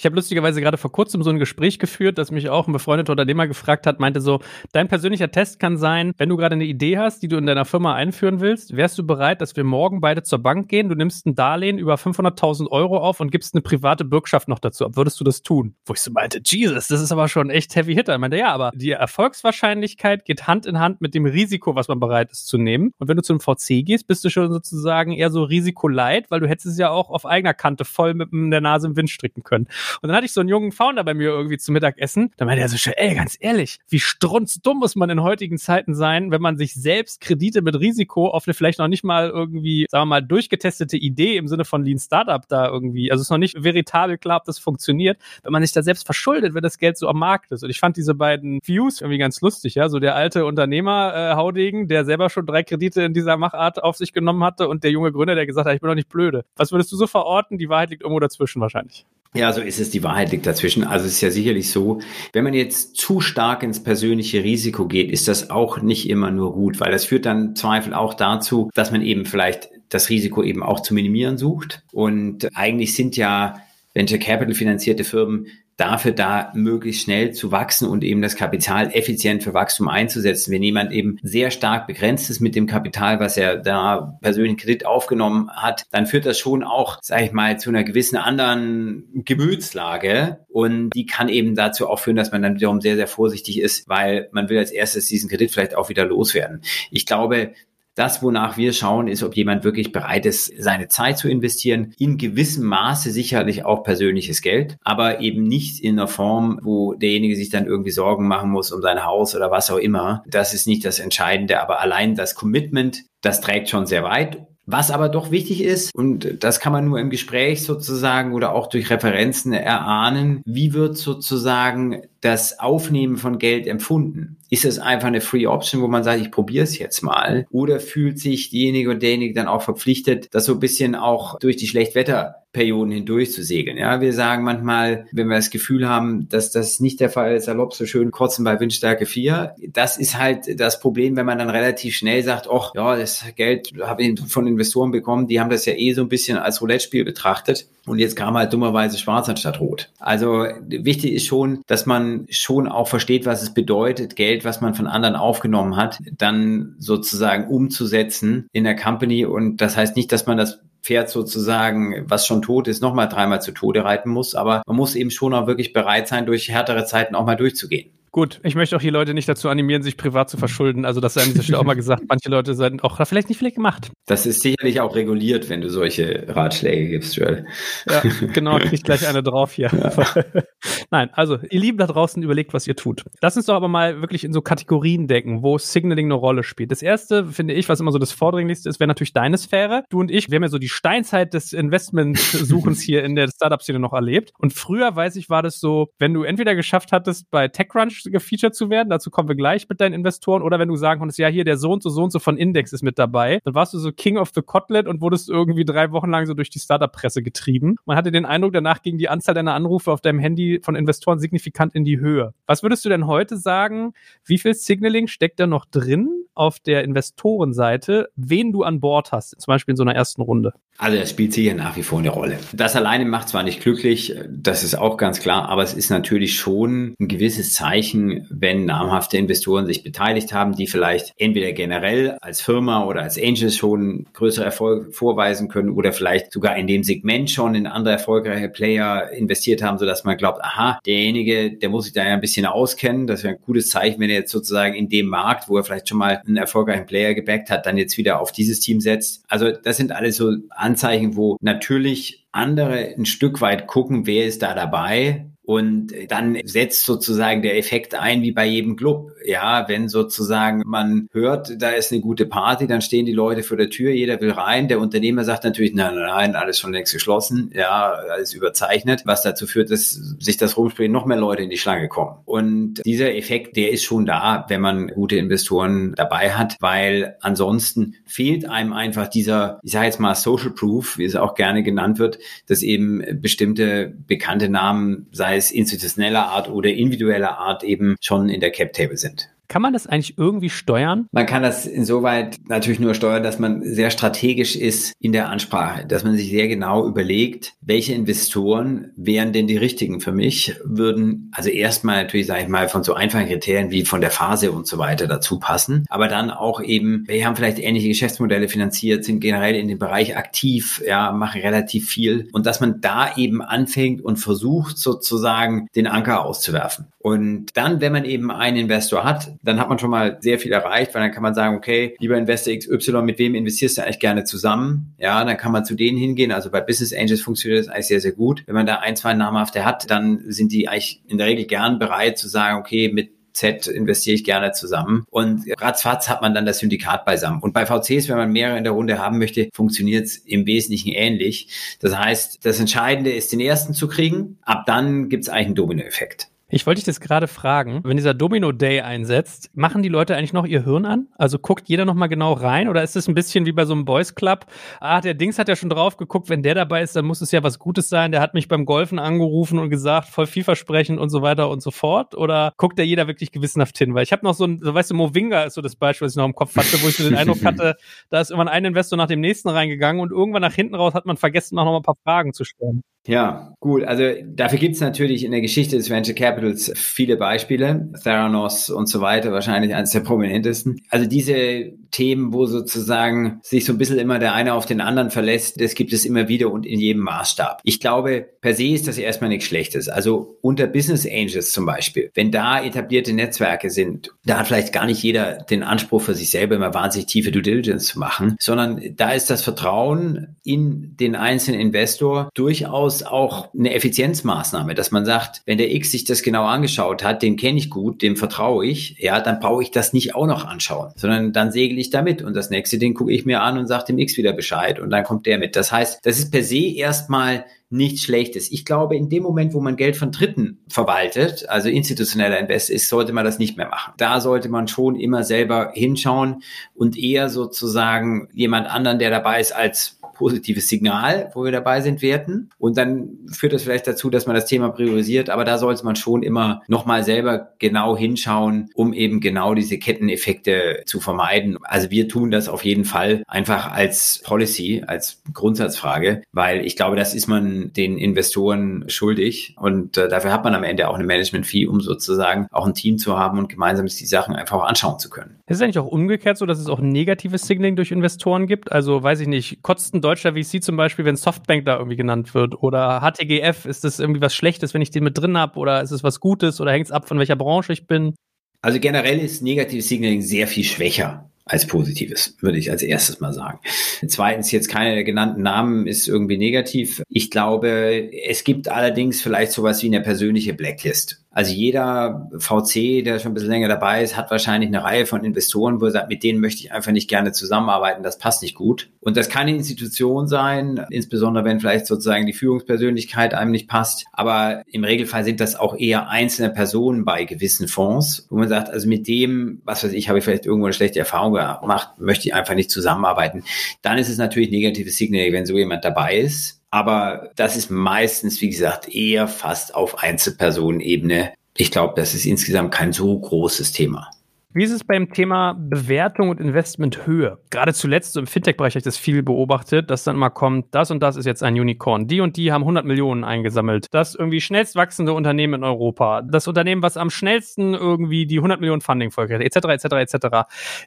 Ich 0.00 0.06
habe 0.06 0.16
lustigerweise 0.16 0.62
gerade 0.62 0.78
vor 0.78 0.90
kurzem 0.90 1.22
so 1.22 1.28
ein 1.28 1.38
Gespräch 1.38 1.78
geführt, 1.78 2.16
das 2.16 2.30
mich 2.30 2.48
auch 2.48 2.66
ein 2.66 2.72
befreundeter 2.72 3.12
Unternehmer 3.12 3.46
gefragt 3.46 3.86
hat, 3.86 4.00
meinte 4.00 4.22
so, 4.22 4.40
dein 4.72 4.88
persönlicher 4.88 5.30
Test 5.30 5.60
kann 5.60 5.76
sein, 5.76 6.14
wenn 6.16 6.30
du 6.30 6.38
gerade 6.38 6.54
eine 6.54 6.64
Idee 6.64 6.96
hast, 6.96 7.22
die 7.22 7.28
du 7.28 7.36
in 7.36 7.44
deiner 7.44 7.66
Firma 7.66 7.94
einführen 7.94 8.40
willst, 8.40 8.74
wärst 8.74 8.96
du 8.96 9.06
bereit, 9.06 9.42
dass 9.42 9.56
wir 9.56 9.64
morgen 9.64 10.00
beide 10.00 10.22
zur 10.22 10.38
Bank 10.38 10.70
gehen, 10.70 10.88
du 10.88 10.94
nimmst 10.94 11.26
ein 11.26 11.34
Darlehen 11.34 11.76
über 11.76 11.96
500.000 11.96 12.70
Euro 12.70 12.96
auf 12.96 13.20
und 13.20 13.30
gibst 13.30 13.54
eine 13.54 13.60
private 13.60 14.06
Bürgschaft 14.06 14.48
noch 14.48 14.58
dazu. 14.58 14.86
Würdest 14.96 15.20
du 15.20 15.24
das 15.24 15.42
tun? 15.42 15.74
Wo 15.84 15.92
ich 15.92 16.00
so 16.00 16.10
meinte, 16.10 16.40
Jesus, 16.42 16.88
das 16.88 17.02
ist 17.02 17.12
aber 17.12 17.28
schon 17.28 17.50
echt 17.50 17.76
heavy 17.76 17.94
hitter. 17.94 18.14
Ich 18.14 18.20
meinte, 18.20 18.38
ja, 18.38 18.54
aber 18.54 18.70
die 18.74 18.92
Erfolgswahrscheinlichkeit 18.92 20.24
geht 20.24 20.46
Hand 20.46 20.64
in 20.64 20.78
Hand 20.78 21.02
mit 21.02 21.14
dem 21.14 21.26
Risiko, 21.26 21.74
was 21.74 21.88
man 21.88 22.00
bereit 22.00 22.32
ist 22.32 22.46
zu 22.46 22.56
nehmen. 22.56 22.94
Und 22.96 23.08
wenn 23.08 23.18
du 23.18 23.22
zum 23.22 23.38
VC 23.38 23.84
gehst, 23.84 24.06
bist 24.06 24.24
du 24.24 24.30
schon 24.30 24.50
sozusagen 24.50 25.12
eher 25.12 25.30
so 25.30 25.42
risikoleit, 25.42 26.30
weil 26.30 26.40
du 26.40 26.48
hättest 26.48 26.68
es 26.68 26.78
ja 26.78 26.88
auch 26.88 27.10
auf 27.10 27.26
eigener 27.26 27.52
Kante 27.52 27.84
voll 27.84 28.14
mit 28.14 28.30
der 28.32 28.62
Nase 28.62 28.86
im 28.86 28.96
Wind 28.96 29.10
stricken 29.10 29.42
können. 29.42 29.68
Und 30.02 30.08
dann 30.08 30.16
hatte 30.16 30.26
ich 30.26 30.32
so 30.32 30.40
einen 30.40 30.48
jungen 30.48 30.72
Founder 30.72 31.04
bei 31.04 31.14
mir 31.14 31.28
irgendwie 31.28 31.58
zum 31.58 31.74
Mittagessen. 31.74 32.32
Da 32.36 32.44
meinte 32.44 32.62
er 32.62 32.68
so 32.68 32.76
schön, 32.76 32.94
ey, 32.96 33.14
ganz 33.14 33.36
ehrlich, 33.40 33.78
wie 33.88 34.00
strunzdumm 34.00 34.78
muss 34.78 34.96
man 34.96 35.10
in 35.10 35.22
heutigen 35.22 35.58
Zeiten 35.58 35.94
sein, 35.94 36.30
wenn 36.30 36.42
man 36.42 36.56
sich 36.56 36.74
selbst 36.74 37.20
Kredite 37.20 37.62
mit 37.62 37.78
Risiko 37.78 38.28
auf 38.28 38.46
eine 38.46 38.54
vielleicht 38.54 38.78
noch 38.78 38.88
nicht 38.88 39.04
mal 39.04 39.30
irgendwie, 39.30 39.86
sagen 39.88 40.02
wir 40.02 40.06
mal, 40.06 40.20
durchgetestete 40.20 40.96
Idee 40.96 41.36
im 41.36 41.48
Sinne 41.48 41.64
von 41.64 41.84
Lean 41.84 41.98
Startup 41.98 42.46
da 42.48 42.68
irgendwie, 42.68 43.10
also 43.10 43.20
es 43.20 43.26
ist 43.26 43.30
noch 43.30 43.38
nicht 43.38 43.62
veritabel 43.62 44.18
klar, 44.18 44.38
ob 44.38 44.44
das 44.44 44.58
funktioniert, 44.58 45.18
wenn 45.42 45.52
man 45.52 45.62
sich 45.62 45.72
da 45.72 45.82
selbst 45.82 46.04
verschuldet, 46.04 46.54
wenn 46.54 46.62
das 46.62 46.78
Geld 46.78 46.98
so 46.98 47.08
am 47.08 47.18
Markt 47.18 47.52
ist. 47.52 47.62
Und 47.62 47.70
ich 47.70 47.80
fand 47.80 47.96
diese 47.96 48.14
beiden 48.14 48.60
Views 48.64 49.00
irgendwie 49.00 49.18
ganz 49.18 49.40
lustig, 49.40 49.74
ja, 49.74 49.88
so 49.88 49.98
der 49.98 50.14
alte 50.14 50.44
Unternehmer 50.44 51.14
äh, 51.14 51.34
Haudegen, 51.36 51.88
der 51.88 52.04
selber 52.04 52.30
schon 52.30 52.46
drei 52.46 52.62
Kredite 52.62 53.02
in 53.02 53.14
dieser 53.14 53.36
Machart 53.36 53.82
auf 53.82 53.96
sich 53.96 54.12
genommen 54.12 54.42
hatte 54.44 54.68
und 54.68 54.84
der 54.84 54.90
junge 54.90 55.12
Gründer, 55.12 55.34
der 55.34 55.46
gesagt 55.46 55.66
hat, 55.66 55.74
ich 55.74 55.80
bin 55.80 55.88
doch 55.88 55.94
nicht 55.94 56.08
blöde. 56.08 56.44
Was 56.56 56.72
würdest 56.72 56.92
du 56.92 56.96
so 56.96 57.06
verorten? 57.06 57.58
Die 57.58 57.68
Wahrheit 57.68 57.90
liegt 57.90 58.02
irgendwo 58.02 58.20
dazwischen 58.20 58.60
wahrscheinlich. 58.60 59.06
Ja, 59.34 59.52
so 59.52 59.60
ist 59.60 59.78
es. 59.78 59.90
Die 59.90 60.02
Wahrheit 60.02 60.32
liegt 60.32 60.46
dazwischen. 60.46 60.82
Also 60.82 61.06
es 61.06 61.12
ist 61.12 61.20
ja 61.20 61.30
sicherlich 61.30 61.70
so, 61.70 62.00
wenn 62.32 62.42
man 62.42 62.54
jetzt 62.54 62.96
zu 62.96 63.20
stark 63.20 63.62
ins 63.62 63.82
persönliche 63.82 64.42
Risiko 64.42 64.86
geht, 64.88 65.10
ist 65.10 65.28
das 65.28 65.50
auch 65.50 65.80
nicht 65.80 66.10
immer 66.10 66.32
nur 66.32 66.52
gut, 66.52 66.80
weil 66.80 66.90
das 66.90 67.04
führt 67.04 67.26
dann 67.26 67.54
Zweifel 67.54 67.94
auch 67.94 68.14
dazu, 68.14 68.70
dass 68.74 68.90
man 68.90 69.02
eben 69.02 69.26
vielleicht 69.26 69.70
das 69.88 70.10
Risiko 70.10 70.42
eben 70.42 70.62
auch 70.64 70.80
zu 70.80 70.94
minimieren 70.94 71.38
sucht. 71.38 71.84
Und 71.92 72.48
eigentlich 72.56 72.94
sind 72.94 73.16
ja 73.16 73.60
Venture 73.94 74.18
Capital 74.18 74.54
finanzierte 74.54 75.04
Firmen 75.04 75.46
dafür 75.80 76.12
da, 76.12 76.52
möglichst 76.54 77.02
schnell 77.02 77.32
zu 77.32 77.50
wachsen 77.50 77.88
und 77.88 78.04
eben 78.04 78.20
das 78.20 78.36
Kapital 78.36 78.92
effizient 78.92 79.42
für 79.42 79.54
Wachstum 79.54 79.88
einzusetzen. 79.88 80.52
Wenn 80.52 80.62
jemand 80.62 80.92
eben 80.92 81.18
sehr 81.22 81.50
stark 81.50 81.86
begrenzt 81.86 82.28
ist 82.28 82.40
mit 82.40 82.54
dem 82.54 82.66
Kapital, 82.66 83.18
was 83.18 83.36
er 83.36 83.56
da 83.56 84.18
persönlichen 84.20 84.58
Kredit 84.58 84.84
aufgenommen 84.84 85.50
hat, 85.50 85.84
dann 85.90 86.06
führt 86.06 86.26
das 86.26 86.38
schon 86.38 86.62
auch, 86.62 86.98
sage 87.00 87.24
ich 87.24 87.32
mal, 87.32 87.58
zu 87.58 87.70
einer 87.70 87.82
gewissen 87.82 88.16
anderen 88.16 89.22
Gemütslage. 89.24 90.44
Und 90.48 90.90
die 90.90 91.06
kann 91.06 91.28
eben 91.28 91.54
dazu 91.54 91.88
auch 91.88 91.98
führen, 91.98 92.16
dass 92.16 92.32
man 92.32 92.42
dann 92.42 92.56
wiederum 92.56 92.80
sehr, 92.80 92.96
sehr 92.96 93.08
vorsichtig 93.08 93.60
ist, 93.60 93.88
weil 93.88 94.28
man 94.32 94.48
will 94.48 94.58
als 94.58 94.72
erstes 94.72 95.06
diesen 95.06 95.30
Kredit 95.30 95.50
vielleicht 95.50 95.74
auch 95.74 95.88
wieder 95.88 96.04
loswerden. 96.04 96.60
Ich 96.90 97.06
glaube, 97.06 97.52
das, 97.94 98.22
wonach 98.22 98.56
wir 98.56 98.72
schauen, 98.72 99.08
ist, 99.08 99.22
ob 99.22 99.36
jemand 99.36 99.64
wirklich 99.64 99.92
bereit 99.92 100.26
ist, 100.26 100.52
seine 100.58 100.88
Zeit 100.88 101.18
zu 101.18 101.28
investieren. 101.28 101.92
In 101.98 102.18
gewissem 102.18 102.64
Maße 102.64 103.10
sicherlich 103.10 103.64
auch 103.64 103.82
persönliches 103.82 104.42
Geld, 104.42 104.76
aber 104.82 105.20
eben 105.20 105.42
nicht 105.42 105.80
in 105.80 105.98
einer 105.98 106.08
Form, 106.08 106.60
wo 106.62 106.94
derjenige 106.94 107.36
sich 107.36 107.50
dann 107.50 107.66
irgendwie 107.66 107.90
Sorgen 107.90 108.28
machen 108.28 108.50
muss 108.50 108.72
um 108.72 108.80
sein 108.80 109.04
Haus 109.04 109.34
oder 109.34 109.50
was 109.50 109.70
auch 109.70 109.78
immer. 109.78 110.22
Das 110.26 110.54
ist 110.54 110.66
nicht 110.66 110.84
das 110.84 110.98
Entscheidende, 110.98 111.60
aber 111.60 111.80
allein 111.80 112.14
das 112.14 112.34
Commitment, 112.34 113.02
das 113.20 113.40
trägt 113.40 113.68
schon 113.68 113.86
sehr 113.86 114.04
weit 114.04 114.46
was 114.66 114.90
aber 114.90 115.08
doch 115.08 115.30
wichtig 115.30 115.62
ist, 115.62 115.94
und 115.94 116.44
das 116.44 116.60
kann 116.60 116.72
man 116.72 116.84
nur 116.84 117.00
im 117.00 117.10
Gespräch 117.10 117.64
sozusagen 117.64 118.32
oder 118.32 118.54
auch 118.54 118.68
durch 118.68 118.90
Referenzen 118.90 119.52
erahnen, 119.52 120.42
wie 120.46 120.72
wird 120.72 120.96
sozusagen 120.96 122.02
das 122.20 122.60
Aufnehmen 122.60 123.16
von 123.16 123.38
Geld 123.38 123.66
empfunden? 123.66 124.36
Ist 124.50 124.64
es 124.64 124.78
einfach 124.80 125.08
eine 125.08 125.20
Free 125.20 125.46
Option, 125.46 125.80
wo 125.80 125.88
man 125.88 126.02
sagt, 126.02 126.20
ich 126.20 126.32
probiere 126.32 126.64
es 126.64 126.78
jetzt 126.78 127.02
mal? 127.02 127.46
Oder 127.50 127.78
fühlt 127.78 128.18
sich 128.18 128.50
diejenige 128.50 128.90
und 128.90 129.02
derjenige 129.02 129.32
dann 129.32 129.46
auch 129.46 129.62
verpflichtet, 129.62 130.28
das 130.32 130.44
so 130.44 130.54
ein 130.54 130.60
bisschen 130.60 130.96
auch 130.96 131.38
durch 131.38 131.56
die 131.56 131.68
Schlechtwetterperioden 131.68 132.92
hindurch 132.92 133.30
zu 133.32 133.44
segeln? 133.44 133.76
Ja, 133.76 134.00
wir 134.00 134.12
sagen 134.12 134.42
manchmal, 134.42 135.06
wenn 135.12 135.28
wir 135.28 135.36
das 135.36 135.50
Gefühl 135.50 135.88
haben, 135.88 136.28
dass 136.28 136.50
das 136.50 136.80
nicht 136.80 136.98
der 136.98 137.10
Fall 137.10 137.36
ist, 137.36 137.44
salopp 137.44 137.74
so 137.74 137.86
schön 137.86 138.10
kurzen 138.10 138.44
bei 138.44 138.58
Windstärke 138.58 139.06
4. 139.06 139.54
Das 139.72 139.96
ist 139.98 140.18
halt 140.18 140.60
das 140.60 140.80
Problem, 140.80 141.16
wenn 141.16 141.26
man 141.26 141.38
dann 141.38 141.50
relativ 141.50 141.94
schnell 141.94 142.22
sagt, 142.24 142.48
ach 142.52 142.74
ja, 142.74 142.96
das 142.96 143.24
Geld 143.36 143.72
habe 143.80 144.02
ich 144.02 144.20
von 144.20 144.48
Investoren 144.48 144.90
bekommen, 144.90 145.28
die 145.28 145.38
haben 145.38 145.50
das 145.50 145.64
ja 145.64 145.74
eh 145.74 145.92
so 145.92 146.02
ein 146.02 146.08
bisschen 146.08 146.38
als 146.38 146.60
Roulette-Spiel 146.60 147.04
betrachtet. 147.04 147.68
Und 147.86 147.98
jetzt 147.98 148.14
kam 148.14 148.36
halt 148.36 148.52
dummerweise 148.52 148.98
schwarz 148.98 149.28
anstatt 149.28 149.58
rot. 149.58 149.90
Also 149.98 150.46
wichtig 150.68 151.12
ist 151.12 151.26
schon, 151.26 151.62
dass 151.66 151.86
man 151.86 152.26
schon 152.30 152.68
auch 152.68 152.88
versteht, 152.88 153.26
was 153.26 153.42
es 153.42 153.54
bedeutet, 153.54 154.16
Geld, 154.16 154.39
was 154.44 154.60
man 154.60 154.74
von 154.74 154.86
anderen 154.86 155.16
aufgenommen 155.16 155.76
hat, 155.76 155.98
dann 156.16 156.74
sozusagen 156.78 157.48
umzusetzen 157.48 158.46
in 158.52 158.64
der 158.64 158.76
Company. 158.76 159.24
Und 159.24 159.60
das 159.60 159.76
heißt 159.76 159.96
nicht, 159.96 160.12
dass 160.12 160.26
man 160.26 160.36
das 160.36 160.60
Pferd 160.82 161.10
sozusagen, 161.10 162.04
was 162.08 162.26
schon 162.26 162.42
tot 162.42 162.66
ist, 162.66 162.80
nochmal 162.80 163.08
dreimal 163.08 163.42
zu 163.42 163.52
Tode 163.52 163.84
reiten 163.84 164.10
muss. 164.10 164.34
Aber 164.34 164.62
man 164.66 164.76
muss 164.76 164.94
eben 164.94 165.10
schon 165.10 165.34
auch 165.34 165.46
wirklich 165.46 165.72
bereit 165.72 166.08
sein, 166.08 166.26
durch 166.26 166.48
härtere 166.48 166.84
Zeiten 166.84 167.14
auch 167.14 167.26
mal 167.26 167.36
durchzugehen. 167.36 167.92
Gut, 168.12 168.40
ich 168.42 168.56
möchte 168.56 168.74
auch 168.74 168.80
die 168.80 168.90
Leute 168.90 169.14
nicht 169.14 169.28
dazu 169.28 169.48
animieren, 169.48 169.82
sich 169.82 169.96
privat 169.96 170.28
zu 170.28 170.36
verschulden. 170.36 170.84
Also 170.84 171.00
das 171.00 171.14
sei 171.14 171.22
an 171.22 171.28
dieser 171.28 171.44
Stelle 171.44 171.60
auch 171.60 171.64
mal 171.64 171.74
gesagt. 171.74 172.02
Manche 172.08 172.28
Leute 172.28 172.54
sind 172.54 172.82
auch 172.82 172.96
da 172.96 173.04
vielleicht 173.04 173.28
nicht 173.28 173.38
vielleicht 173.38 173.54
gemacht. 173.54 173.92
Das 174.06 174.26
ist 174.26 174.42
sicherlich 174.42 174.80
auch 174.80 174.96
reguliert, 174.96 175.48
wenn 175.48 175.60
du 175.60 175.70
solche 175.70 176.24
Ratschläge 176.28 176.88
gibst, 176.88 177.14
Joel. 177.14 177.46
Ja, 177.88 178.02
genau, 178.32 178.58
krieg 178.58 178.82
gleich 178.82 179.06
eine 179.06 179.22
drauf 179.22 179.52
hier. 179.52 179.70
Ja. 179.72 180.24
Nein, 180.90 181.10
also 181.12 181.38
ihr 181.50 181.60
Lieben 181.60 181.78
da 181.78 181.86
draußen 181.86 182.20
überlegt, 182.20 182.52
was 182.52 182.66
ihr 182.66 182.74
tut. 182.74 183.04
Lass 183.22 183.36
uns 183.36 183.46
doch 183.46 183.54
aber 183.54 183.68
mal 183.68 184.00
wirklich 184.00 184.24
in 184.24 184.32
so 184.32 184.42
Kategorien 184.42 185.06
denken, 185.06 185.44
wo 185.44 185.56
Signaling 185.58 186.06
eine 186.06 186.14
Rolle 186.14 186.42
spielt. 186.42 186.72
Das 186.72 186.82
erste, 186.82 187.26
finde 187.26 187.54
ich, 187.54 187.68
was 187.68 187.78
immer 187.78 187.92
so 187.92 187.98
das 187.98 188.10
Vordringlichste 188.10 188.68
ist, 188.68 188.80
wäre 188.80 188.88
natürlich 188.88 189.12
deine 189.12 189.38
Sphäre. 189.38 189.84
Du 189.88 190.00
und 190.00 190.10
ich, 190.10 190.30
wir 190.30 190.36
haben 190.36 190.42
ja 190.42 190.48
so 190.48 190.58
die 190.58 190.68
Steinzeit 190.68 191.32
des 191.32 191.52
Investmentsuchens 191.52 192.80
hier 192.82 193.04
in 193.04 193.14
der 193.14 193.28
Startup-Szene 193.28 193.78
noch 193.78 193.92
erlebt. 193.92 194.32
Und 194.38 194.52
früher, 194.52 194.96
weiß 194.96 195.14
ich, 195.14 195.30
war 195.30 195.42
das 195.42 195.60
so, 195.60 195.90
wenn 196.00 196.12
du 196.12 196.24
entweder 196.24 196.56
geschafft 196.56 196.90
hattest, 196.90 197.30
bei 197.30 197.46
TechCrunch 197.46 197.99
gefeatured 198.04 198.54
zu 198.54 198.70
werden. 198.70 198.90
Dazu 198.90 199.10
kommen 199.10 199.28
wir 199.28 199.36
gleich 199.36 199.68
mit 199.68 199.80
deinen 199.80 199.92
Investoren. 199.92 200.42
Oder 200.42 200.58
wenn 200.58 200.68
du 200.68 200.76
sagen 200.76 201.00
konntest, 201.00 201.18
ja, 201.18 201.28
hier 201.28 201.44
der 201.44 201.56
Sohn 201.56 201.80
zu 201.80 201.90
Sohn 201.90 202.10
so 202.10 202.18
von 202.18 202.36
Index 202.36 202.72
ist 202.72 202.82
mit 202.82 202.98
dabei, 202.98 203.40
dann 203.44 203.54
warst 203.54 203.74
du 203.74 203.78
so 203.78 203.92
King 203.92 204.18
of 204.18 204.30
the 204.34 204.42
Kotlet 204.42 204.86
und 204.86 205.00
wurdest 205.00 205.28
irgendwie 205.28 205.64
drei 205.64 205.92
Wochen 205.92 206.10
lang 206.10 206.26
so 206.26 206.34
durch 206.34 206.50
die 206.50 206.58
Startup-Presse 206.58 207.22
getrieben. 207.22 207.76
Man 207.84 207.96
hatte 207.96 208.12
den 208.12 208.24
Eindruck, 208.24 208.52
danach 208.52 208.82
ging 208.82 208.98
die 208.98 209.08
Anzahl 209.08 209.34
deiner 209.34 209.54
Anrufe 209.54 209.92
auf 209.92 210.00
deinem 210.00 210.18
Handy 210.18 210.60
von 210.62 210.74
Investoren 210.74 211.18
signifikant 211.18 211.74
in 211.74 211.84
die 211.84 211.98
Höhe. 211.98 212.34
Was 212.46 212.62
würdest 212.62 212.84
du 212.84 212.88
denn 212.88 213.06
heute 213.06 213.36
sagen? 213.36 213.92
Wie 214.24 214.38
viel 214.38 214.54
Signaling 214.54 215.06
steckt 215.06 215.40
da 215.40 215.46
noch 215.46 215.64
drin 215.64 216.08
auf 216.34 216.60
der 216.60 216.84
Investorenseite, 216.84 218.08
wen 218.16 218.52
du 218.52 218.62
an 218.62 218.80
Bord 218.80 219.12
hast, 219.12 219.40
zum 219.40 219.52
Beispiel 219.52 219.72
in 219.72 219.76
so 219.76 219.82
einer 219.82 219.94
ersten 219.94 220.22
Runde? 220.22 220.54
Also 220.80 220.98
das 220.98 221.10
spielt 221.10 221.34
sicher 221.34 221.52
nach 221.52 221.76
wie 221.76 221.82
vor 221.82 221.98
eine 221.98 222.08
Rolle. 222.08 222.38
Das 222.54 222.74
alleine 222.74 223.04
macht 223.04 223.28
zwar 223.28 223.42
nicht 223.42 223.60
glücklich, 223.60 224.14
das 224.30 224.64
ist 224.64 224.78
auch 224.78 224.96
ganz 224.96 225.20
klar, 225.20 225.50
aber 225.50 225.62
es 225.62 225.74
ist 225.74 225.90
natürlich 225.90 226.36
schon 226.36 226.94
ein 226.98 227.06
gewisses 227.06 227.52
Zeichen, 227.52 228.26
wenn 228.30 228.64
namhafte 228.64 229.18
Investoren 229.18 229.66
sich 229.66 229.84
beteiligt 229.84 230.32
haben, 230.32 230.54
die 230.54 230.66
vielleicht 230.66 231.12
entweder 231.18 231.52
generell 231.52 232.16
als 232.22 232.40
Firma 232.40 232.86
oder 232.86 233.02
als 233.02 233.18
Angel 233.18 233.50
schon 233.50 234.06
größere 234.14 234.46
Erfolge 234.46 234.90
vorweisen 234.90 235.48
können 235.48 235.68
oder 235.68 235.92
vielleicht 235.92 236.32
sogar 236.32 236.56
in 236.56 236.66
dem 236.66 236.82
Segment 236.82 237.30
schon 237.30 237.54
in 237.54 237.66
andere 237.66 237.92
erfolgreiche 237.92 238.48
Player 238.48 239.10
investiert 239.10 239.62
haben, 239.62 239.76
sodass 239.76 240.04
man 240.04 240.16
glaubt, 240.16 240.42
aha, 240.42 240.80
derjenige, 240.86 241.58
der 241.58 241.68
muss 241.68 241.84
sich 241.84 241.92
da 241.92 242.06
ja 242.06 242.14
ein 242.14 242.22
bisschen 242.22 242.46
auskennen. 242.46 243.06
Das 243.06 243.22
wäre 243.22 243.34
ein 243.34 243.40
gutes 243.44 243.68
Zeichen, 243.68 244.00
wenn 244.00 244.08
er 244.08 244.20
jetzt 244.20 244.32
sozusagen 244.32 244.74
in 244.74 244.88
dem 244.88 245.08
Markt, 245.08 245.50
wo 245.50 245.58
er 245.58 245.64
vielleicht 245.64 245.90
schon 245.90 245.98
mal 245.98 246.22
einen 246.26 246.38
erfolgreichen 246.38 246.86
Player 246.86 247.12
gebackt 247.12 247.50
hat, 247.50 247.66
dann 247.66 247.76
jetzt 247.76 247.98
wieder 247.98 248.18
auf 248.18 248.32
dieses 248.32 248.60
Team 248.60 248.80
setzt. 248.80 249.24
Also 249.28 249.50
das 249.50 249.76
sind 249.76 249.92
alles 249.92 250.16
so 250.16 250.30
Anzeichen, 250.70 251.16
wo 251.16 251.36
natürlich 251.40 252.26
andere 252.32 252.94
ein 252.96 253.06
Stück 253.06 253.40
weit 253.40 253.66
gucken, 253.66 254.06
wer 254.06 254.26
ist 254.26 254.42
da 254.42 254.54
dabei, 254.54 255.26
und 255.50 255.92
dann 256.06 256.38
setzt 256.44 256.84
sozusagen 256.84 257.42
der 257.42 257.58
Effekt 257.58 257.96
ein 257.96 258.22
wie 258.22 258.30
bei 258.30 258.46
jedem 258.46 258.76
Club. 258.76 259.10
Ja, 259.24 259.66
wenn 259.66 259.88
sozusagen 259.88 260.62
man 260.64 261.08
hört, 261.10 261.60
da 261.60 261.70
ist 261.70 261.90
eine 261.90 262.00
gute 262.00 262.24
Party, 262.24 262.68
dann 262.68 262.80
stehen 262.82 263.04
die 263.04 263.12
Leute 263.12 263.42
vor 263.42 263.56
der 263.56 263.68
Tür, 263.68 263.90
jeder 263.90 264.20
will 264.20 264.30
rein. 264.30 264.68
Der 264.68 264.78
Unternehmer 264.78 265.24
sagt 265.24 265.42
natürlich, 265.42 265.74
nein, 265.74 265.96
nein, 265.96 266.06
nein, 266.06 266.36
alles 266.36 266.60
schon 266.60 266.72
längst 266.72 266.92
geschlossen. 266.92 267.50
Ja, 267.52 267.90
alles 267.90 268.32
überzeichnet, 268.32 269.02
was 269.06 269.22
dazu 269.22 269.48
führt, 269.48 269.72
dass 269.72 269.90
sich 269.90 270.36
das 270.36 270.56
rumspricht, 270.56 270.92
noch 270.92 271.04
mehr 271.04 271.16
Leute 271.16 271.42
in 271.42 271.50
die 271.50 271.58
Schlange 271.58 271.88
kommen. 271.88 272.18
Und 272.26 272.82
dieser 272.84 273.12
Effekt, 273.12 273.56
der 273.56 273.72
ist 273.72 273.82
schon 273.82 274.06
da, 274.06 274.46
wenn 274.46 274.60
man 274.60 274.86
gute 274.86 275.16
Investoren 275.16 275.94
dabei 275.96 276.30
hat, 276.30 276.58
weil 276.60 277.16
ansonsten 277.22 277.96
fehlt 278.06 278.48
einem 278.48 278.72
einfach 278.72 279.08
dieser, 279.08 279.58
ich 279.64 279.72
sage 279.72 279.86
jetzt 279.86 279.98
mal 279.98 280.14
Social 280.14 280.50
Proof, 280.50 280.96
wie 280.96 281.06
es 281.06 281.16
auch 281.16 281.34
gerne 281.34 281.64
genannt 281.64 281.98
wird, 281.98 282.20
dass 282.46 282.62
eben 282.62 283.02
bestimmte 283.20 283.92
bekannte 284.06 284.48
Namen, 284.48 285.08
sei 285.10 285.39
es 285.40 285.50
institutioneller 285.50 286.26
Art 286.26 286.48
oder 286.48 286.70
individueller 286.70 287.38
Art 287.38 287.64
eben 287.64 287.96
schon 288.00 288.28
in 288.28 288.40
der 288.40 288.50
Cap-Table 288.50 288.96
sind. 288.96 289.30
Kann 289.50 289.62
man 289.62 289.72
das 289.72 289.88
eigentlich 289.88 290.16
irgendwie 290.16 290.48
steuern? 290.48 291.08
Man 291.10 291.26
kann 291.26 291.42
das 291.42 291.66
insoweit 291.66 292.38
natürlich 292.46 292.78
nur 292.78 292.94
steuern, 292.94 293.24
dass 293.24 293.40
man 293.40 293.64
sehr 293.64 293.90
strategisch 293.90 294.54
ist 294.54 294.92
in 295.00 295.10
der 295.10 295.28
Ansprache, 295.28 295.84
dass 295.84 296.04
man 296.04 296.16
sich 296.16 296.30
sehr 296.30 296.46
genau 296.46 296.86
überlegt, 296.86 297.54
welche 297.60 297.92
Investoren 297.92 298.92
wären 298.94 299.32
denn 299.32 299.48
die 299.48 299.56
richtigen 299.56 300.00
für 300.00 300.12
mich, 300.12 300.54
würden 300.62 301.32
also 301.34 301.50
erstmal 301.50 302.00
natürlich, 302.00 302.28
sage 302.28 302.42
ich 302.42 302.48
mal, 302.48 302.68
von 302.68 302.84
so 302.84 302.94
einfachen 302.94 303.26
Kriterien 303.26 303.72
wie 303.72 303.84
von 303.84 304.00
der 304.00 304.12
Phase 304.12 304.52
und 304.52 304.68
so 304.68 304.78
weiter 304.78 305.08
dazu 305.08 305.40
passen, 305.40 305.84
aber 305.88 306.06
dann 306.06 306.30
auch 306.30 306.62
eben, 306.62 307.08
wir 307.08 307.26
haben 307.26 307.34
vielleicht 307.34 307.58
ähnliche 307.58 307.88
Geschäftsmodelle 307.88 308.48
finanziert, 308.48 309.04
sind 309.04 309.18
generell 309.18 309.56
in 309.56 309.66
dem 309.66 309.80
Bereich 309.80 310.16
aktiv, 310.16 310.80
ja, 310.86 311.10
machen 311.10 311.40
relativ 311.40 311.88
viel 311.88 312.28
und 312.32 312.46
dass 312.46 312.60
man 312.60 312.80
da 312.80 313.16
eben 313.16 313.42
anfängt 313.42 314.00
und 314.00 314.18
versucht 314.18 314.78
sozusagen 314.78 315.66
den 315.74 315.88
Anker 315.88 316.24
auszuwerfen. 316.24 316.86
Und 317.02 317.56
dann, 317.56 317.80
wenn 317.80 317.92
man 317.92 318.04
eben 318.04 318.30
einen 318.30 318.58
Investor 318.58 319.04
hat, 319.04 319.32
dann 319.42 319.58
hat 319.58 319.68
man 319.68 319.78
schon 319.78 319.90
mal 319.90 320.18
sehr 320.20 320.38
viel 320.38 320.52
erreicht, 320.52 320.94
weil 320.94 321.02
dann 321.02 321.12
kann 321.12 321.22
man 321.22 321.34
sagen, 321.34 321.56
okay, 321.56 321.96
lieber 321.98 322.16
Investor 322.16 322.54
XY, 322.54 323.02
mit 323.02 323.18
wem 323.18 323.34
investierst 323.34 323.78
du 323.78 323.82
eigentlich 323.82 323.98
gerne 323.98 324.24
zusammen? 324.24 324.94
Ja, 324.98 325.24
dann 325.24 325.36
kann 325.36 325.52
man 325.52 325.64
zu 325.64 325.74
denen 325.74 325.98
hingehen. 325.98 326.32
Also 326.32 326.50
bei 326.50 326.60
Business 326.60 326.92
Angels 326.92 327.22
funktioniert 327.22 327.60
das 327.60 327.68
eigentlich 327.68 327.86
sehr, 327.86 328.00
sehr 328.00 328.12
gut. 328.12 328.42
Wenn 328.46 328.54
man 328.54 328.66
da 328.66 328.76
ein, 328.76 328.96
zwei 328.96 329.14
namhafte 329.14 329.64
hat, 329.64 329.90
dann 329.90 330.22
sind 330.26 330.52
die 330.52 330.68
eigentlich 330.68 331.02
in 331.08 331.18
der 331.18 331.26
Regel 331.26 331.46
gern 331.46 331.78
bereit 331.78 332.18
zu 332.18 332.28
sagen, 332.28 332.58
okay, 332.58 332.90
mit 332.92 333.10
Z 333.32 333.68
investiere 333.68 334.14
ich 334.14 334.24
gerne 334.24 334.52
zusammen. 334.52 335.04
Und 335.08 335.44
ratzfatz 335.58 336.08
hat 336.08 336.20
man 336.20 336.34
dann 336.34 336.46
das 336.46 336.58
Syndikat 336.58 337.04
beisammen. 337.04 337.40
Und 337.40 337.52
bei 337.52 337.64
VCs, 337.64 338.08
wenn 338.08 338.16
man 338.16 338.32
mehrere 338.32 338.58
in 338.58 338.64
der 338.64 338.72
Runde 338.72 338.98
haben 338.98 339.18
möchte, 339.18 339.48
funktioniert 339.52 340.06
es 340.06 340.16
im 340.18 340.46
Wesentlichen 340.46 340.90
ähnlich. 340.90 341.76
Das 341.80 341.96
heißt, 341.96 342.44
das 342.44 342.60
Entscheidende 342.60 343.12
ist, 343.12 343.32
den 343.32 343.40
ersten 343.40 343.72
zu 343.72 343.88
kriegen. 343.88 344.38
Ab 344.42 344.64
dann 344.66 345.08
gibt 345.08 345.24
es 345.24 345.28
eigentlich 345.28 345.46
einen 345.46 345.54
Dominoeffekt. 345.54 346.29
Ich 346.52 346.66
wollte 346.66 346.80
dich 346.80 346.84
das 346.84 346.98
gerade 346.98 347.28
fragen, 347.28 347.80
wenn 347.84 347.96
dieser 347.96 348.12
Domino 348.12 348.50
Day 348.50 348.80
einsetzt, 348.80 349.50
machen 349.54 349.84
die 349.84 349.88
Leute 349.88 350.16
eigentlich 350.16 350.32
noch 350.32 350.44
ihr 350.44 350.64
Hirn 350.64 350.84
an? 350.84 351.06
Also 351.16 351.38
guckt 351.38 351.68
jeder 351.68 351.84
noch 351.84 351.94
mal 351.94 352.08
genau 352.08 352.32
rein 352.32 352.68
oder 352.68 352.82
ist 352.82 352.96
es 352.96 353.06
ein 353.06 353.14
bisschen 353.14 353.46
wie 353.46 353.52
bei 353.52 353.64
so 353.64 353.72
einem 353.72 353.84
Boys 353.84 354.16
Club? 354.16 354.46
Ah, 354.80 355.00
der 355.00 355.14
Dings 355.14 355.38
hat 355.38 355.46
ja 355.46 355.54
schon 355.54 355.70
drauf 355.70 355.96
geguckt, 355.96 356.28
wenn 356.28 356.42
der 356.42 356.56
dabei 356.56 356.82
ist, 356.82 356.96
dann 356.96 357.04
muss 357.04 357.20
es 357.20 357.30
ja 357.30 357.44
was 357.44 357.60
Gutes 357.60 357.88
sein. 357.88 358.10
Der 358.10 358.20
hat 358.20 358.34
mich 358.34 358.48
beim 358.48 358.64
Golfen 358.64 358.98
angerufen 358.98 359.60
und 359.60 359.70
gesagt, 359.70 360.08
voll 360.08 360.26
vielversprechend 360.26 360.98
und 360.98 361.08
so 361.08 361.22
weiter 361.22 361.50
und 361.50 361.62
so 361.62 361.70
fort. 361.70 362.16
Oder 362.16 362.52
guckt 362.56 362.80
da 362.80 362.82
jeder 362.82 363.06
wirklich 363.06 363.30
gewissenhaft 363.30 363.78
hin? 363.78 363.94
Weil 363.94 364.02
ich 364.02 364.10
habe 364.10 364.26
noch 364.26 364.34
so 364.34 364.44
ein, 364.44 364.58
so, 364.58 364.74
weißt 364.74 364.90
du, 364.90 364.94
Movinga 364.96 365.44
ist 365.44 365.54
so 365.54 365.60
das 365.60 365.76
Beispiel, 365.76 366.06
was 366.06 366.14
ich 366.14 366.18
noch 366.18 366.24
im 366.24 366.34
Kopf 366.34 366.56
hatte, 366.56 366.82
wo 366.82 366.88
ich 366.88 366.96
so 366.96 367.04
den 367.04 367.16
Eindruck 367.16 367.44
hatte, 367.44 367.76
da 368.08 368.20
ist 368.20 368.30
irgendwann 368.30 368.48
ein 368.48 368.64
Investor 368.64 368.96
nach 368.96 369.06
dem 369.06 369.20
nächsten 369.20 369.50
reingegangen 369.50 370.02
und 370.02 370.10
irgendwann 370.10 370.42
nach 370.42 370.54
hinten 370.54 370.74
raus 370.74 370.94
hat 370.94 371.06
man 371.06 371.16
vergessen, 371.16 371.54
noch 371.54 371.64
mal 371.64 371.76
ein 371.76 371.82
paar 371.82 371.98
Fragen 372.02 372.32
zu 372.32 372.42
stellen. 372.42 372.82
Ja, 373.10 373.56
gut. 373.58 373.82
Also 373.82 374.04
dafür 374.24 374.60
gibt 374.60 374.76
es 374.76 374.80
natürlich 374.80 375.24
in 375.24 375.32
der 375.32 375.40
Geschichte 375.40 375.76
des 375.76 375.90
Venture 375.90 376.14
Capitals 376.14 376.72
viele 376.76 377.16
Beispiele. 377.16 377.90
Theranos 378.02 378.70
und 378.70 378.88
so 378.88 379.00
weiter, 379.00 379.32
wahrscheinlich 379.32 379.74
eines 379.74 379.90
der 379.90 380.00
prominentesten. 380.00 380.80
Also 380.90 381.06
diese 381.06 381.72
Themen, 381.90 382.32
wo 382.32 382.46
sozusagen 382.46 383.40
sich 383.42 383.64
so 383.64 383.72
ein 383.72 383.78
bisschen 383.78 383.98
immer 383.98 384.20
der 384.20 384.34
eine 384.34 384.54
auf 384.54 384.64
den 384.64 384.80
anderen 384.80 385.10
verlässt, 385.10 385.60
das 385.60 385.74
gibt 385.74 385.92
es 385.92 386.04
immer 386.04 386.28
wieder 386.28 386.52
und 386.52 386.64
in 386.64 386.78
jedem 386.78 387.02
Maßstab. 387.02 387.60
Ich 387.64 387.80
glaube, 387.80 388.28
per 388.40 388.54
se 388.54 388.68
ist 388.68 388.86
das 388.86 388.96
erstmal 388.96 389.30
nichts 389.30 389.46
Schlechtes. 389.46 389.88
Also 389.88 390.38
unter 390.40 390.68
Business 390.68 391.04
Angels 391.04 391.50
zum 391.50 391.66
Beispiel, 391.66 392.12
wenn 392.14 392.30
da 392.30 392.62
etablierte 392.62 393.12
Netzwerke 393.12 393.70
sind, 393.70 394.10
da 394.24 394.38
hat 394.38 394.46
vielleicht 394.46 394.72
gar 394.72 394.86
nicht 394.86 395.02
jeder 395.02 395.38
den 395.38 395.64
Anspruch 395.64 396.02
für 396.02 396.14
sich 396.14 396.30
selber 396.30 396.54
immer 396.54 396.74
wahnsinnig 396.74 397.06
tiefe 397.06 397.32
Due 397.32 397.42
Diligence 397.42 397.86
zu 397.86 397.98
machen, 397.98 398.36
sondern 398.38 398.80
da 398.94 399.10
ist 399.10 399.30
das 399.30 399.42
Vertrauen 399.42 400.36
in 400.44 400.96
den 400.96 401.16
einzelnen 401.16 401.60
Investor 401.60 402.30
durchaus 402.34 402.99
durchaus 403.00 403.02
auch 403.02 403.48
eine 403.54 403.74
Effizienzmaßnahme, 403.74 404.74
dass 404.74 404.90
man 404.90 405.04
sagt, 405.04 405.42
wenn 405.46 405.58
der 405.58 405.72
X 405.74 405.90
sich 405.90 406.04
das 406.04 406.22
genau 406.22 406.44
angeschaut 406.44 407.02
hat, 407.02 407.22
den 407.22 407.36
kenne 407.36 407.58
ich 407.58 407.70
gut, 407.70 408.02
dem 408.02 408.16
vertraue 408.16 408.66
ich, 408.66 408.96
ja, 408.98 409.20
dann 409.20 409.40
brauche 409.40 409.62
ich 409.62 409.70
das 409.70 409.92
nicht 409.92 410.14
auch 410.14 410.26
noch 410.26 410.44
anschauen, 410.44 410.92
sondern 410.96 411.32
dann 411.32 411.52
segel 411.52 411.78
ich 411.78 411.90
damit 411.90 412.22
und 412.22 412.34
das 412.34 412.50
nächste 412.50 412.78
Ding 412.78 412.94
gucke 412.94 413.12
ich 413.12 413.24
mir 413.24 413.42
an 413.42 413.58
und 413.58 413.66
sage 413.66 413.86
dem 413.86 413.98
X 413.98 414.16
wieder 414.16 414.32
Bescheid 414.32 414.78
und 414.78 414.90
dann 414.90 415.04
kommt 415.04 415.26
der 415.26 415.38
mit. 415.38 415.56
Das 415.56 415.72
heißt, 415.72 416.00
das 416.04 416.18
ist 416.18 416.30
per 416.30 416.42
se 416.42 416.76
erstmal 416.76 417.44
nichts 417.72 418.02
Schlechtes. 418.02 418.50
Ich 418.50 418.64
glaube, 418.64 418.96
in 418.96 419.08
dem 419.08 419.22
Moment, 419.22 419.54
wo 419.54 419.60
man 419.60 419.76
Geld 419.76 419.96
von 419.96 420.10
Dritten 420.10 420.58
verwaltet, 420.68 421.48
also 421.48 421.68
institutioneller 421.68 422.38
Invest 422.40 422.68
ist, 422.68 422.88
sollte 422.88 423.12
man 423.12 423.24
das 423.24 423.38
nicht 423.38 423.56
mehr 423.56 423.68
machen. 423.68 423.94
Da 423.96 424.20
sollte 424.20 424.48
man 424.48 424.66
schon 424.66 424.96
immer 424.96 425.22
selber 425.22 425.70
hinschauen 425.72 426.42
und 426.74 426.98
eher 426.98 427.28
sozusagen 427.28 428.28
jemand 428.32 428.66
anderen, 428.68 428.98
der 428.98 429.10
dabei 429.10 429.40
ist, 429.40 429.52
als 429.52 429.99
positives 430.20 430.68
Signal, 430.68 431.30
wo 431.32 431.44
wir 431.44 431.50
dabei 431.50 431.80
sind, 431.80 432.02
werten. 432.02 432.50
Und 432.58 432.76
dann 432.76 433.20
führt 433.32 433.54
das 433.54 433.62
vielleicht 433.62 433.86
dazu, 433.86 434.10
dass 434.10 434.26
man 434.26 434.36
das 434.36 434.44
Thema 434.44 434.68
priorisiert. 434.68 435.30
Aber 435.30 435.46
da 435.46 435.56
sollte 435.56 435.82
man 435.82 435.96
schon 435.96 436.22
immer 436.22 436.60
nochmal 436.68 437.04
selber 437.04 437.54
genau 437.58 437.96
hinschauen, 437.96 438.68
um 438.74 438.92
eben 438.92 439.20
genau 439.20 439.54
diese 439.54 439.78
Ketteneffekte 439.78 440.82
zu 440.84 441.00
vermeiden. 441.00 441.56
Also 441.62 441.90
wir 441.90 442.06
tun 442.06 442.30
das 442.30 442.50
auf 442.50 442.66
jeden 442.66 442.84
Fall 442.84 443.22
einfach 443.28 443.72
als 443.72 444.20
Policy, 444.22 444.84
als 444.86 445.22
Grundsatzfrage, 445.32 446.22
weil 446.32 446.66
ich 446.66 446.76
glaube, 446.76 446.96
das 446.96 447.14
ist 447.14 447.26
man 447.26 447.72
den 447.72 447.96
Investoren 447.96 448.84
schuldig. 448.88 449.54
Und 449.58 449.96
äh, 449.96 450.08
dafür 450.08 450.34
hat 450.34 450.44
man 450.44 450.54
am 450.54 450.64
Ende 450.64 450.90
auch 450.90 450.96
eine 450.96 451.04
Management-Fee, 451.04 451.66
um 451.66 451.80
sozusagen 451.80 452.46
auch 452.50 452.66
ein 452.66 452.74
Team 452.74 452.98
zu 452.98 453.18
haben 453.18 453.38
und 453.38 453.48
gemeinsam 453.48 453.86
die 453.86 454.04
Sachen 454.04 454.36
einfach 454.36 454.62
anschauen 454.64 454.98
zu 454.98 455.08
können. 455.08 455.39
Ist 455.50 455.56
es 455.56 455.62
eigentlich 455.62 455.80
auch 455.80 455.88
umgekehrt 455.88 456.38
so, 456.38 456.46
dass 456.46 456.60
es 456.60 456.68
auch 456.68 456.78
negatives 456.78 457.44
Signaling 457.44 457.74
durch 457.74 457.90
Investoren 457.90 458.46
gibt? 458.46 458.70
Also 458.70 459.02
weiß 459.02 459.18
ich 459.18 459.26
nicht, 459.26 459.62
kotzt 459.62 459.92
ein 459.92 460.00
deutscher 460.00 460.34
VC 460.34 460.62
zum 460.62 460.76
Beispiel, 460.76 461.04
wenn 461.04 461.16
Softbank 461.16 461.64
da 461.64 461.76
irgendwie 461.76 461.96
genannt 461.96 462.34
wird? 462.34 462.62
Oder 462.62 463.00
HTGF, 463.00 463.64
ist 463.64 463.82
das 463.82 463.98
irgendwie 463.98 464.20
was 464.20 464.32
Schlechtes, 464.32 464.74
wenn 464.74 464.80
ich 464.80 464.92
den 464.92 465.02
mit 465.02 465.18
drin 465.18 465.36
habe? 465.36 465.58
Oder 465.58 465.82
ist 465.82 465.90
es 465.90 466.04
was 466.04 466.20
Gutes? 466.20 466.60
Oder 466.60 466.70
hängt 466.70 466.86
es 466.86 466.92
ab, 466.92 467.08
von 467.08 467.18
welcher 467.18 467.34
Branche 467.34 467.72
ich 467.72 467.88
bin? 467.88 468.14
Also 468.62 468.78
generell 468.78 469.18
ist 469.18 469.42
negatives 469.42 469.88
Signaling 469.88 470.22
sehr 470.22 470.46
viel 470.46 470.62
schwächer 470.62 471.28
als 471.46 471.66
Positives, 471.66 472.36
würde 472.40 472.58
ich 472.58 472.70
als 472.70 472.82
erstes 472.82 473.18
mal 473.18 473.32
sagen. 473.32 473.58
Zweitens, 474.06 474.52
jetzt 474.52 474.68
keine 474.68 474.94
der 474.94 475.02
genannten 475.02 475.42
Namen 475.42 475.88
ist 475.88 476.06
irgendwie 476.06 476.38
negativ. 476.38 477.02
Ich 477.08 477.28
glaube, 477.28 478.08
es 478.24 478.44
gibt 478.44 478.68
allerdings 478.68 479.20
vielleicht 479.20 479.50
sowas 479.50 479.82
wie 479.82 479.88
eine 479.88 480.00
persönliche 480.00 480.54
Blacklist. 480.54 481.24
Also 481.32 481.52
jeder 481.52 482.28
VC, 482.36 483.04
der 483.04 483.20
schon 483.20 483.30
ein 483.30 483.34
bisschen 483.34 483.50
länger 483.50 483.68
dabei 483.68 484.02
ist, 484.02 484.16
hat 484.16 484.32
wahrscheinlich 484.32 484.68
eine 484.68 484.82
Reihe 484.82 485.06
von 485.06 485.24
Investoren, 485.24 485.80
wo 485.80 485.84
er 485.84 485.92
sagt, 485.92 486.08
mit 486.08 486.24
denen 486.24 486.40
möchte 486.40 486.64
ich 486.64 486.72
einfach 486.72 486.90
nicht 486.90 487.08
gerne 487.08 487.30
zusammenarbeiten, 487.30 488.02
das 488.02 488.18
passt 488.18 488.42
nicht 488.42 488.56
gut. 488.56 488.90
Und 489.00 489.16
das 489.16 489.28
kann 489.28 489.42
eine 489.42 489.56
Institution 489.56 490.26
sein, 490.26 490.84
insbesondere 490.90 491.44
wenn 491.44 491.60
vielleicht 491.60 491.86
sozusagen 491.86 492.26
die 492.26 492.32
Führungspersönlichkeit 492.32 493.32
einem 493.34 493.52
nicht 493.52 493.68
passt. 493.68 494.06
Aber 494.12 494.62
im 494.66 494.82
Regelfall 494.82 495.24
sind 495.24 495.38
das 495.38 495.54
auch 495.54 495.76
eher 495.76 496.08
einzelne 496.08 496.50
Personen 496.50 497.04
bei 497.04 497.24
gewissen 497.24 497.68
Fonds, 497.68 498.26
wo 498.28 498.36
man 498.36 498.48
sagt, 498.48 498.68
also 498.68 498.88
mit 498.88 499.06
dem, 499.06 499.62
was 499.64 499.84
weiß 499.84 499.92
ich, 499.92 500.08
habe 500.08 500.18
ich 500.18 500.24
vielleicht 500.24 500.46
irgendwo 500.46 500.66
eine 500.66 500.74
schlechte 500.74 500.98
Erfahrung 500.98 501.34
gemacht, 501.34 501.90
möchte 501.98 502.26
ich 502.26 502.34
einfach 502.34 502.54
nicht 502.54 502.72
zusammenarbeiten. 502.72 503.44
Dann 503.82 503.98
ist 503.98 504.08
es 504.08 504.18
natürlich 504.18 504.50
negatives 504.50 504.96
Signal, 504.96 505.32
wenn 505.32 505.46
so 505.46 505.56
jemand 505.56 505.84
dabei 505.84 506.18
ist. 506.18 506.59
Aber 506.70 507.30
das 507.36 507.56
ist 507.56 507.70
meistens, 507.70 508.40
wie 508.40 508.48
gesagt, 508.50 508.88
eher 508.88 509.26
fast 509.26 509.74
auf 509.74 509.98
Einzelpersonenebene. 509.98 511.32
Ich 511.56 511.70
glaube, 511.70 511.94
das 511.96 512.14
ist 512.14 512.26
insgesamt 512.26 512.72
kein 512.72 512.92
so 512.92 513.18
großes 513.18 513.72
Thema. 513.72 514.10
Wie 514.52 514.64
ist 514.64 514.72
es 514.72 514.82
beim 514.82 515.12
Thema 515.12 515.52
Bewertung 515.56 516.28
und 516.28 516.40
Investmenthöhe? 516.40 517.38
Gerade 517.50 517.72
zuletzt 517.72 518.14
so 518.14 518.18
im 518.18 518.26
Fintech-Bereich 518.26 518.72
habe 518.72 518.78
ich 518.80 518.84
das 518.84 518.96
viel 518.96 519.22
beobachtet, 519.22 519.90
dass 519.90 520.02
dann 520.02 520.16
mal 520.16 520.30
kommt, 520.30 520.74
das 520.74 520.90
und 520.90 521.00
das 521.00 521.14
ist 521.14 521.24
jetzt 521.24 521.44
ein 521.44 521.54
Unicorn. 521.54 522.08
Die 522.08 522.20
und 522.20 522.36
die 522.36 522.50
haben 522.50 522.62
100 522.62 522.84
Millionen 522.84 523.22
eingesammelt. 523.22 523.86
Das 523.92 524.16
irgendwie 524.16 524.40
schnellst 524.40 524.74
wachsende 524.74 525.12
Unternehmen 525.12 525.54
in 525.54 525.62
Europa. 525.62 526.22
Das 526.22 526.48
Unternehmen, 526.48 526.82
was 526.82 526.96
am 526.96 527.10
schnellsten 527.10 527.74
irgendwie 527.74 528.26
die 528.26 528.38
100 528.38 528.58
Millionen 528.58 528.80
Funding-Folge 528.80 529.36
hat, 529.36 529.40
etc., 529.40 529.84
etc., 529.84 530.14
etc. 530.14 530.26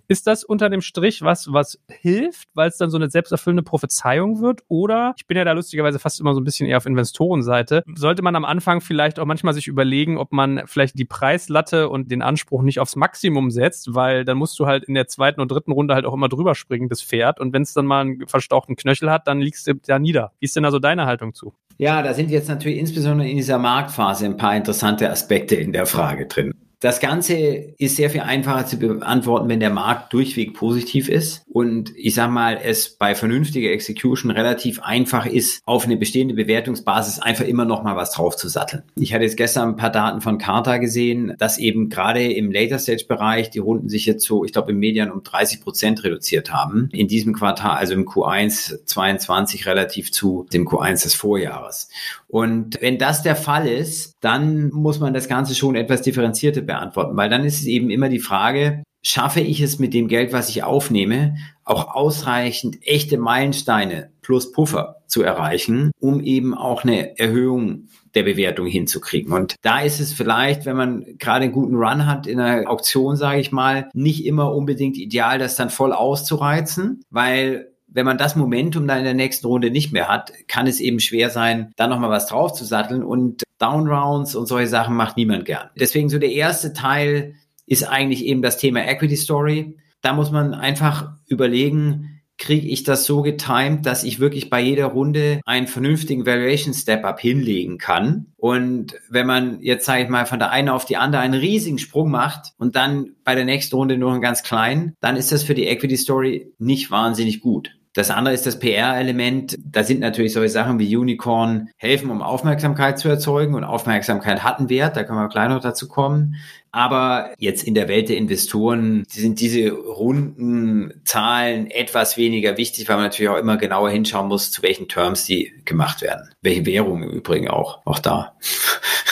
Ist 0.10 0.27
das 0.27 0.43
unter 0.43 0.70
dem 0.70 0.82
Strich 0.82 1.22
was, 1.22 1.53
was 1.53 1.79
hilft, 1.88 2.50
weil 2.55 2.67
es 2.67 2.75
dann 2.75 2.89
so 2.89 2.98
eine 2.98 3.10
selbsterfüllende 3.10 3.63
Prophezeiung 3.63 4.41
wird? 4.41 4.60
Oder, 4.67 5.13
ich 5.15 5.25
bin 5.25 5.38
ja 5.38 5.46
da 5.46 5.53
lustigerweise 5.53 6.00
fast 6.00 6.20
immer 6.20 6.34
so 6.34 6.41
ein 6.41 6.43
bisschen 6.43 6.67
eher 6.67 6.75
auf 6.75 6.86
Investorenseite, 6.86 7.86
sollte 7.96 8.24
man 8.24 8.36
am 8.36 8.43
Anfang 8.43 8.82
vielleicht 8.82 9.20
auch 9.20 9.25
manchmal 9.25 9.53
sich 9.53 9.67
überlegen, 9.67 10.17
ob 10.17 10.34
man 10.34 10.63
vielleicht 10.65 11.00
die 11.00 11.05
Preislatte 11.05 11.88
und 11.88 12.12
den 12.12 12.22
Anspruch 12.22 12.62
nicht 12.62 12.82
aufs 12.82 12.98
Maximum 12.98 13.53
setzt, 13.54 13.96
weil 13.96 14.26
dann 14.26 14.38
musst 14.38 14.60
du 14.60 14.66
halt 14.66 14.84
in 14.84 14.94
der 14.94 15.08
zweiten 15.08 15.40
und 15.40 15.50
dritten 15.50 15.72
Runde 15.72 15.94
halt 15.94 16.06
auch 16.06 16.14
immer 16.14 16.28
drüber 16.28 16.56
springen, 16.56 16.90
das 16.90 17.02
Pferd. 17.02 17.40
Und 17.40 17.54
wenn 17.54 17.62
es 17.62 17.74
dann 17.74 17.86
mal 17.86 18.02
einen 18.02 18.28
verstauchten 18.28 18.76
Knöchel 18.76 19.10
hat, 19.10 19.28
dann 19.28 19.40
liegst 19.40 19.66
du 19.68 19.76
da 19.76 20.00
nieder. 20.00 20.34
Wie 20.40 20.46
ist 20.46 20.56
denn 20.56 20.66
also 20.66 20.80
deine 20.80 21.06
Haltung 21.06 21.34
zu? 21.34 21.54
Ja, 21.78 22.02
da 22.04 22.14
sind 22.14 22.30
jetzt 22.30 22.50
natürlich 22.50 22.78
insbesondere 22.78 23.28
in 23.28 23.38
dieser 23.38 23.58
Marktphase 23.58 24.26
ein 24.26 24.38
paar 24.38 24.56
interessante 24.56 25.10
Aspekte 25.10 25.56
in 25.56 25.72
der 25.72 25.86
Frage 25.86 26.28
drin. 26.28 26.54
Das 26.84 27.00
Ganze 27.00 27.38
ist 27.78 27.96
sehr 27.96 28.10
viel 28.10 28.20
einfacher 28.20 28.66
zu 28.66 28.75
beantworten, 28.75 29.48
wenn 29.48 29.62
der 29.62 29.70
Markt 29.70 30.12
durchweg 30.12 30.54
positiv 30.54 31.08
ist 31.08 31.46
und 31.48 31.94
ich 31.96 32.13
sag 32.13 32.30
mal, 32.30 32.60
es 32.62 32.90
bei 32.90 33.16
vernünftiger 33.16 33.72
Execution 33.72 34.32
relativ 34.32 34.82
einfach 34.82 35.25
ist, 35.25 35.62
auf 35.66 35.86
eine 35.86 35.96
bestehende 35.96 36.34
Bewertungsbasis 36.34 37.20
einfach 37.20 37.46
immer 37.46 37.63
noch 37.63 37.84
mal 37.84 37.96
was 37.96 38.12
drauf 38.12 38.36
zu 38.36 38.50
satteln. 38.50 38.84
Ich 38.98 39.13
hatte 39.13 39.24
jetzt 39.24 39.38
gestern 39.38 39.70
ein 39.70 39.75
paar 39.78 39.92
Daten 39.92 40.20
von 40.20 40.38
Carta 40.38 40.75
gesehen, 40.75 41.36
dass 41.40 41.58
eben 41.58 41.88
gerade 41.88 42.30
im 42.34 42.52
Later 42.52 42.80
Stage 42.80 43.06
Bereich 43.08 43.50
die 43.50 43.60
Runden 43.60 43.88
sich 43.88 44.06
jetzt 44.06 44.25
so, 44.25 44.44
ich 44.44 44.52
glaube, 44.52 44.74
im 44.74 44.80
Median 44.80 45.10
um 45.10 45.24
30 45.24 45.62
Prozent 45.62 46.04
reduziert 46.04 46.52
haben. 46.52 46.90
In 46.92 47.08
diesem 47.08 47.32
Quartal, 47.32 47.78
also 47.78 47.94
im 47.94 48.06
Q1 48.06 48.84
22 48.84 49.68
relativ 49.68 50.12
zu 50.12 50.48
dem 50.52 50.68
Q1 50.68 51.04
des 51.04 51.13
Vorjahres. 51.13 51.88
Und 52.28 52.82
wenn 52.82 52.98
das 52.98 53.24
der 53.24 53.38
Fall 53.38 53.70
ist, 53.70 54.12
dann 54.24 54.70
muss 54.70 55.00
man 55.00 55.13
das 55.13 55.27
Ganze 55.27 55.56
schon 55.56 55.75
etwas 55.75 56.01
differenzierter 56.01 56.62
beantworten, 56.62 57.18
weil 57.18 57.30
dann 57.30 57.44
ist 57.44 57.60
es 57.60 57.65
eben 57.65 57.89
immer 57.89 58.10
die 58.10 58.20
Frage, 58.20 58.84
schaffe 59.03 59.42
ich 59.42 59.60
es 59.60 59.80
mit 59.80 59.94
dem 59.94 60.08
Geld, 60.08 60.32
was 60.32 60.50
ich 60.50 60.63
aufnehme, 60.63 61.36
auch 61.65 61.94
ausreichend 61.94 62.77
echte 62.88 63.18
Meilensteine 63.18 64.12
plus 64.22 64.51
Puffer 64.53 65.01
zu 65.08 65.24
erreichen, 65.24 65.92
um 66.00 66.22
eben 66.22 66.53
auch 66.53 66.84
eine 66.84 67.20
Erhöhung 67.20 67.89
der 68.15 68.24
Bewertung 68.24 68.65
hinzukriegen. 68.65 69.34
Und 69.34 69.56
da 69.62 69.82
ist 69.82 70.00
es 70.00 70.13
vielleicht, 70.13 70.65
wenn 70.65 70.77
man 70.77 71.06
gerade 71.18 71.44
einen 71.44 71.53
guten 71.53 71.75
Run 71.75 72.06
hat 72.06 72.25
in 72.25 72.39
einer 72.39 72.70
Auktion, 72.70 73.18
sage 73.18 73.42
ich 73.42 73.51
mal, 73.51 73.89
nicht 73.94 74.25
immer 74.25 74.53
unbedingt 74.53 74.98
ideal, 74.98 75.38
das 75.38 75.56
dann 75.56 75.70
voll 75.70 75.92
auszureizen, 75.92 77.03
weil 77.10 77.74
wenn 77.88 78.06
man 78.06 78.18
das 78.18 78.36
Momentum 78.36 78.88
dann 78.88 79.00
in 79.00 79.03
der 79.03 79.13
nächsten 79.13 79.46
Runde 79.46 79.70
nicht 79.70 79.94
mehr 79.94 80.08
hat, 80.08 80.32
kann 80.48 80.65
es 80.65 80.80
eben 80.80 81.00
schwer 81.00 81.30
sein, 81.30 81.74
da 81.75 81.88
nochmal 81.88 82.10
was 82.10 82.25
draufzusatteln 82.25 83.03
und 83.03 83.44
Downrounds 83.63 84.36
und 84.36 84.46
solche 84.46 84.67
Sachen 84.67 84.96
macht 84.96 85.15
niemand 85.15 85.46
gern. 85.46 85.70
Deswegen 85.79 86.10
so 86.10 86.20
der 86.20 86.32
erste 86.32 86.74
Teil 86.74 87.36
ist 87.65 87.84
eigentlich 87.84 88.25
eben 88.25 88.41
das 88.41 88.58
Thema 88.58 88.86
Equity 88.86 89.15
Story. 89.15 89.77
Da 90.01 90.13
muss 90.13 90.32
man 90.32 90.53
einfach 90.53 91.13
überlegen, 91.27 92.22
kriege 92.38 92.67
ich 92.67 92.84
das 92.84 93.05
so 93.05 93.22
getimed, 93.22 93.86
dass 93.86 94.03
ich 94.03 94.20
wirklich 94.20 94.50
bei 94.50 94.60
jeder 94.60 94.88
Runde 94.88 95.39
einen 95.46 95.67
vernünftigen 95.67 96.25
Valuation 96.25 96.74
Step-Up 96.74 97.22
hinlegen 97.22 97.77
kann. 97.77 98.34
Und 98.36 98.96
wenn 99.10 99.27
man 99.27 99.62
jetzt, 99.62 99.86
sage 99.86 100.03
ich 100.03 100.10
mal, 100.10 100.25
von 100.25 100.39
der 100.39 100.51
einen 100.51 100.67
auf 100.70 100.84
die 100.84 100.98
andere 100.98 101.22
einen 101.22 101.36
riesigen 101.36 101.77
Sprung 101.77 102.12
macht 102.12 102.51
und 102.58 102.75
dann 102.75 103.12
bei 103.24 103.36
der 103.36 103.46
nächsten 103.46 103.75
Runde 103.75 103.98
nur 103.98 104.12
einen 104.12 104.22
ganz 104.22 104.43
kleinen, 104.43 104.96
dann 105.00 105.15
ist 105.15 105.32
das 105.32 105.43
für 105.43 105.53
die 105.53 105.67
Equity 105.67 105.96
Story 105.96 106.53
nicht 106.58 106.91
wahnsinnig 106.91 107.39
gut. 107.39 107.77
Das 107.94 108.10
andere 108.10 108.34
ist 108.34 108.48
das 108.48 108.58
PR-Element. 108.58 109.60
Da 109.64 109.84
sind 109.84 110.00
natürlich 110.00 110.34
solche 110.34 110.50
Sachen 110.50 110.80
wie 110.80 110.98
Unicorn 110.98 111.70
helfen, 111.78 112.10
um 112.10 112.24
Aufmerksamkeit 112.24 112.98
zu 112.98 113.08
erzeugen 113.08 113.54
und 113.54 113.64
Aufmerksamkeit 113.64 114.44
hat 114.44 114.58
einen 114.58 114.70
Wert. 114.70 114.98
Da 114.98 115.04
können 115.04 115.20
wir 115.20 115.30
gleich 115.30 115.50
noch 115.50 115.62
dazu 115.62 115.88
kommen. 115.88 116.36
Aber 116.75 117.36
jetzt 117.38 117.63
in 117.63 117.75
der 117.75 117.88
Welt 117.88 118.10
der 118.10 118.18
Investoren 118.18 119.03
sind 119.08 119.39
diese 119.39 119.70
runden 119.70 120.92
Zahlen 121.06 121.70
etwas 121.70 122.18
weniger 122.18 122.58
wichtig, 122.58 122.89
weil 122.89 122.96
man 122.96 123.06
natürlich 123.06 123.30
auch 123.30 123.38
immer 123.38 123.58
genauer 123.58 123.92
hinschauen 123.92 124.27
muss, 124.27 124.51
zu 124.51 124.63
welchen 124.63 124.88
Terms 124.88 125.25
die 125.25 125.53
gemacht 125.65 126.01
werden. 126.01 126.32
Welche 126.42 126.65
Währung 126.65 127.03
im 127.03 127.12
Übrigen 127.12 127.48
auch. 127.48 127.86
Auch 127.86 128.00
da 128.00 128.34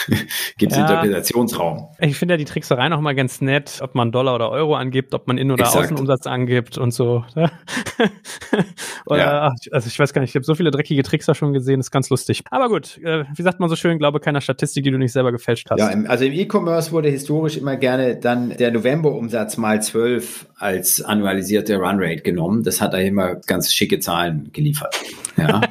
gibt 0.58 0.72
es 0.72 0.78
ja, 0.78 0.84
Interpretationsraum. 0.88 1.88
Ich 2.00 2.16
finde 2.16 2.34
ja 2.34 2.38
die 2.38 2.46
Trickserei 2.46 2.88
noch 2.88 3.00
mal 3.00 3.14
ganz 3.14 3.40
nett, 3.40 3.78
ob 3.80 3.94
man 3.94 4.10
Dollar 4.10 4.34
oder 4.34 4.50
Euro 4.50 4.74
angibt, 4.74 5.14
ob 5.14 5.28
man 5.28 5.38
In- 5.38 5.52
oder 5.52 5.64
Exakt. 5.64 5.84
Außenumsatz 5.84 6.26
angibt 6.26 6.78
und 6.78 6.90
so. 6.90 7.24
oder, 9.06 9.18
ja. 9.18 9.52
also 9.70 9.86
ich 9.86 9.96
weiß 9.96 10.12
gar 10.12 10.20
nicht, 10.20 10.30
ich 10.30 10.34
habe 10.34 10.44
so 10.44 10.56
viele 10.56 10.72
dreckige 10.72 11.04
Trickser 11.04 11.36
schon 11.36 11.52
gesehen, 11.52 11.78
ist 11.78 11.92
ganz 11.92 12.10
lustig. 12.10 12.42
Aber 12.50 12.68
gut, 12.68 12.98
äh, 13.04 13.24
wie 13.36 13.42
sagt 13.42 13.60
man 13.60 13.68
so 13.68 13.76
schön, 13.76 13.98
glaube 13.98 14.18
keiner 14.18 14.40
Statistik, 14.40 14.82
die 14.82 14.90
du 14.90 14.98
nicht 14.98 15.12
selber 15.12 15.30
gefälscht 15.30 15.70
hast. 15.70 15.78
Ja, 15.78 15.90
also 16.08 16.24
im 16.24 16.32
E-Commerce 16.32 16.90
wurde 16.90 17.08
historisch 17.08 17.51
historisch 17.52 17.56
immer 17.56 17.76
gerne 17.76 18.16
dann 18.16 18.56
der 18.56 18.70
November-Umsatz 18.72 19.56
mal 19.56 19.82
12 19.82 20.46
als 20.56 21.02
annualisierte 21.02 21.76
Runrate 21.76 22.22
genommen. 22.22 22.62
Das 22.62 22.80
hat 22.80 22.94
da 22.94 22.98
immer 22.98 23.36
ganz 23.46 23.72
schicke 23.72 23.98
Zahlen 24.00 24.50
geliefert. 24.52 24.96
Ja. 25.36 25.60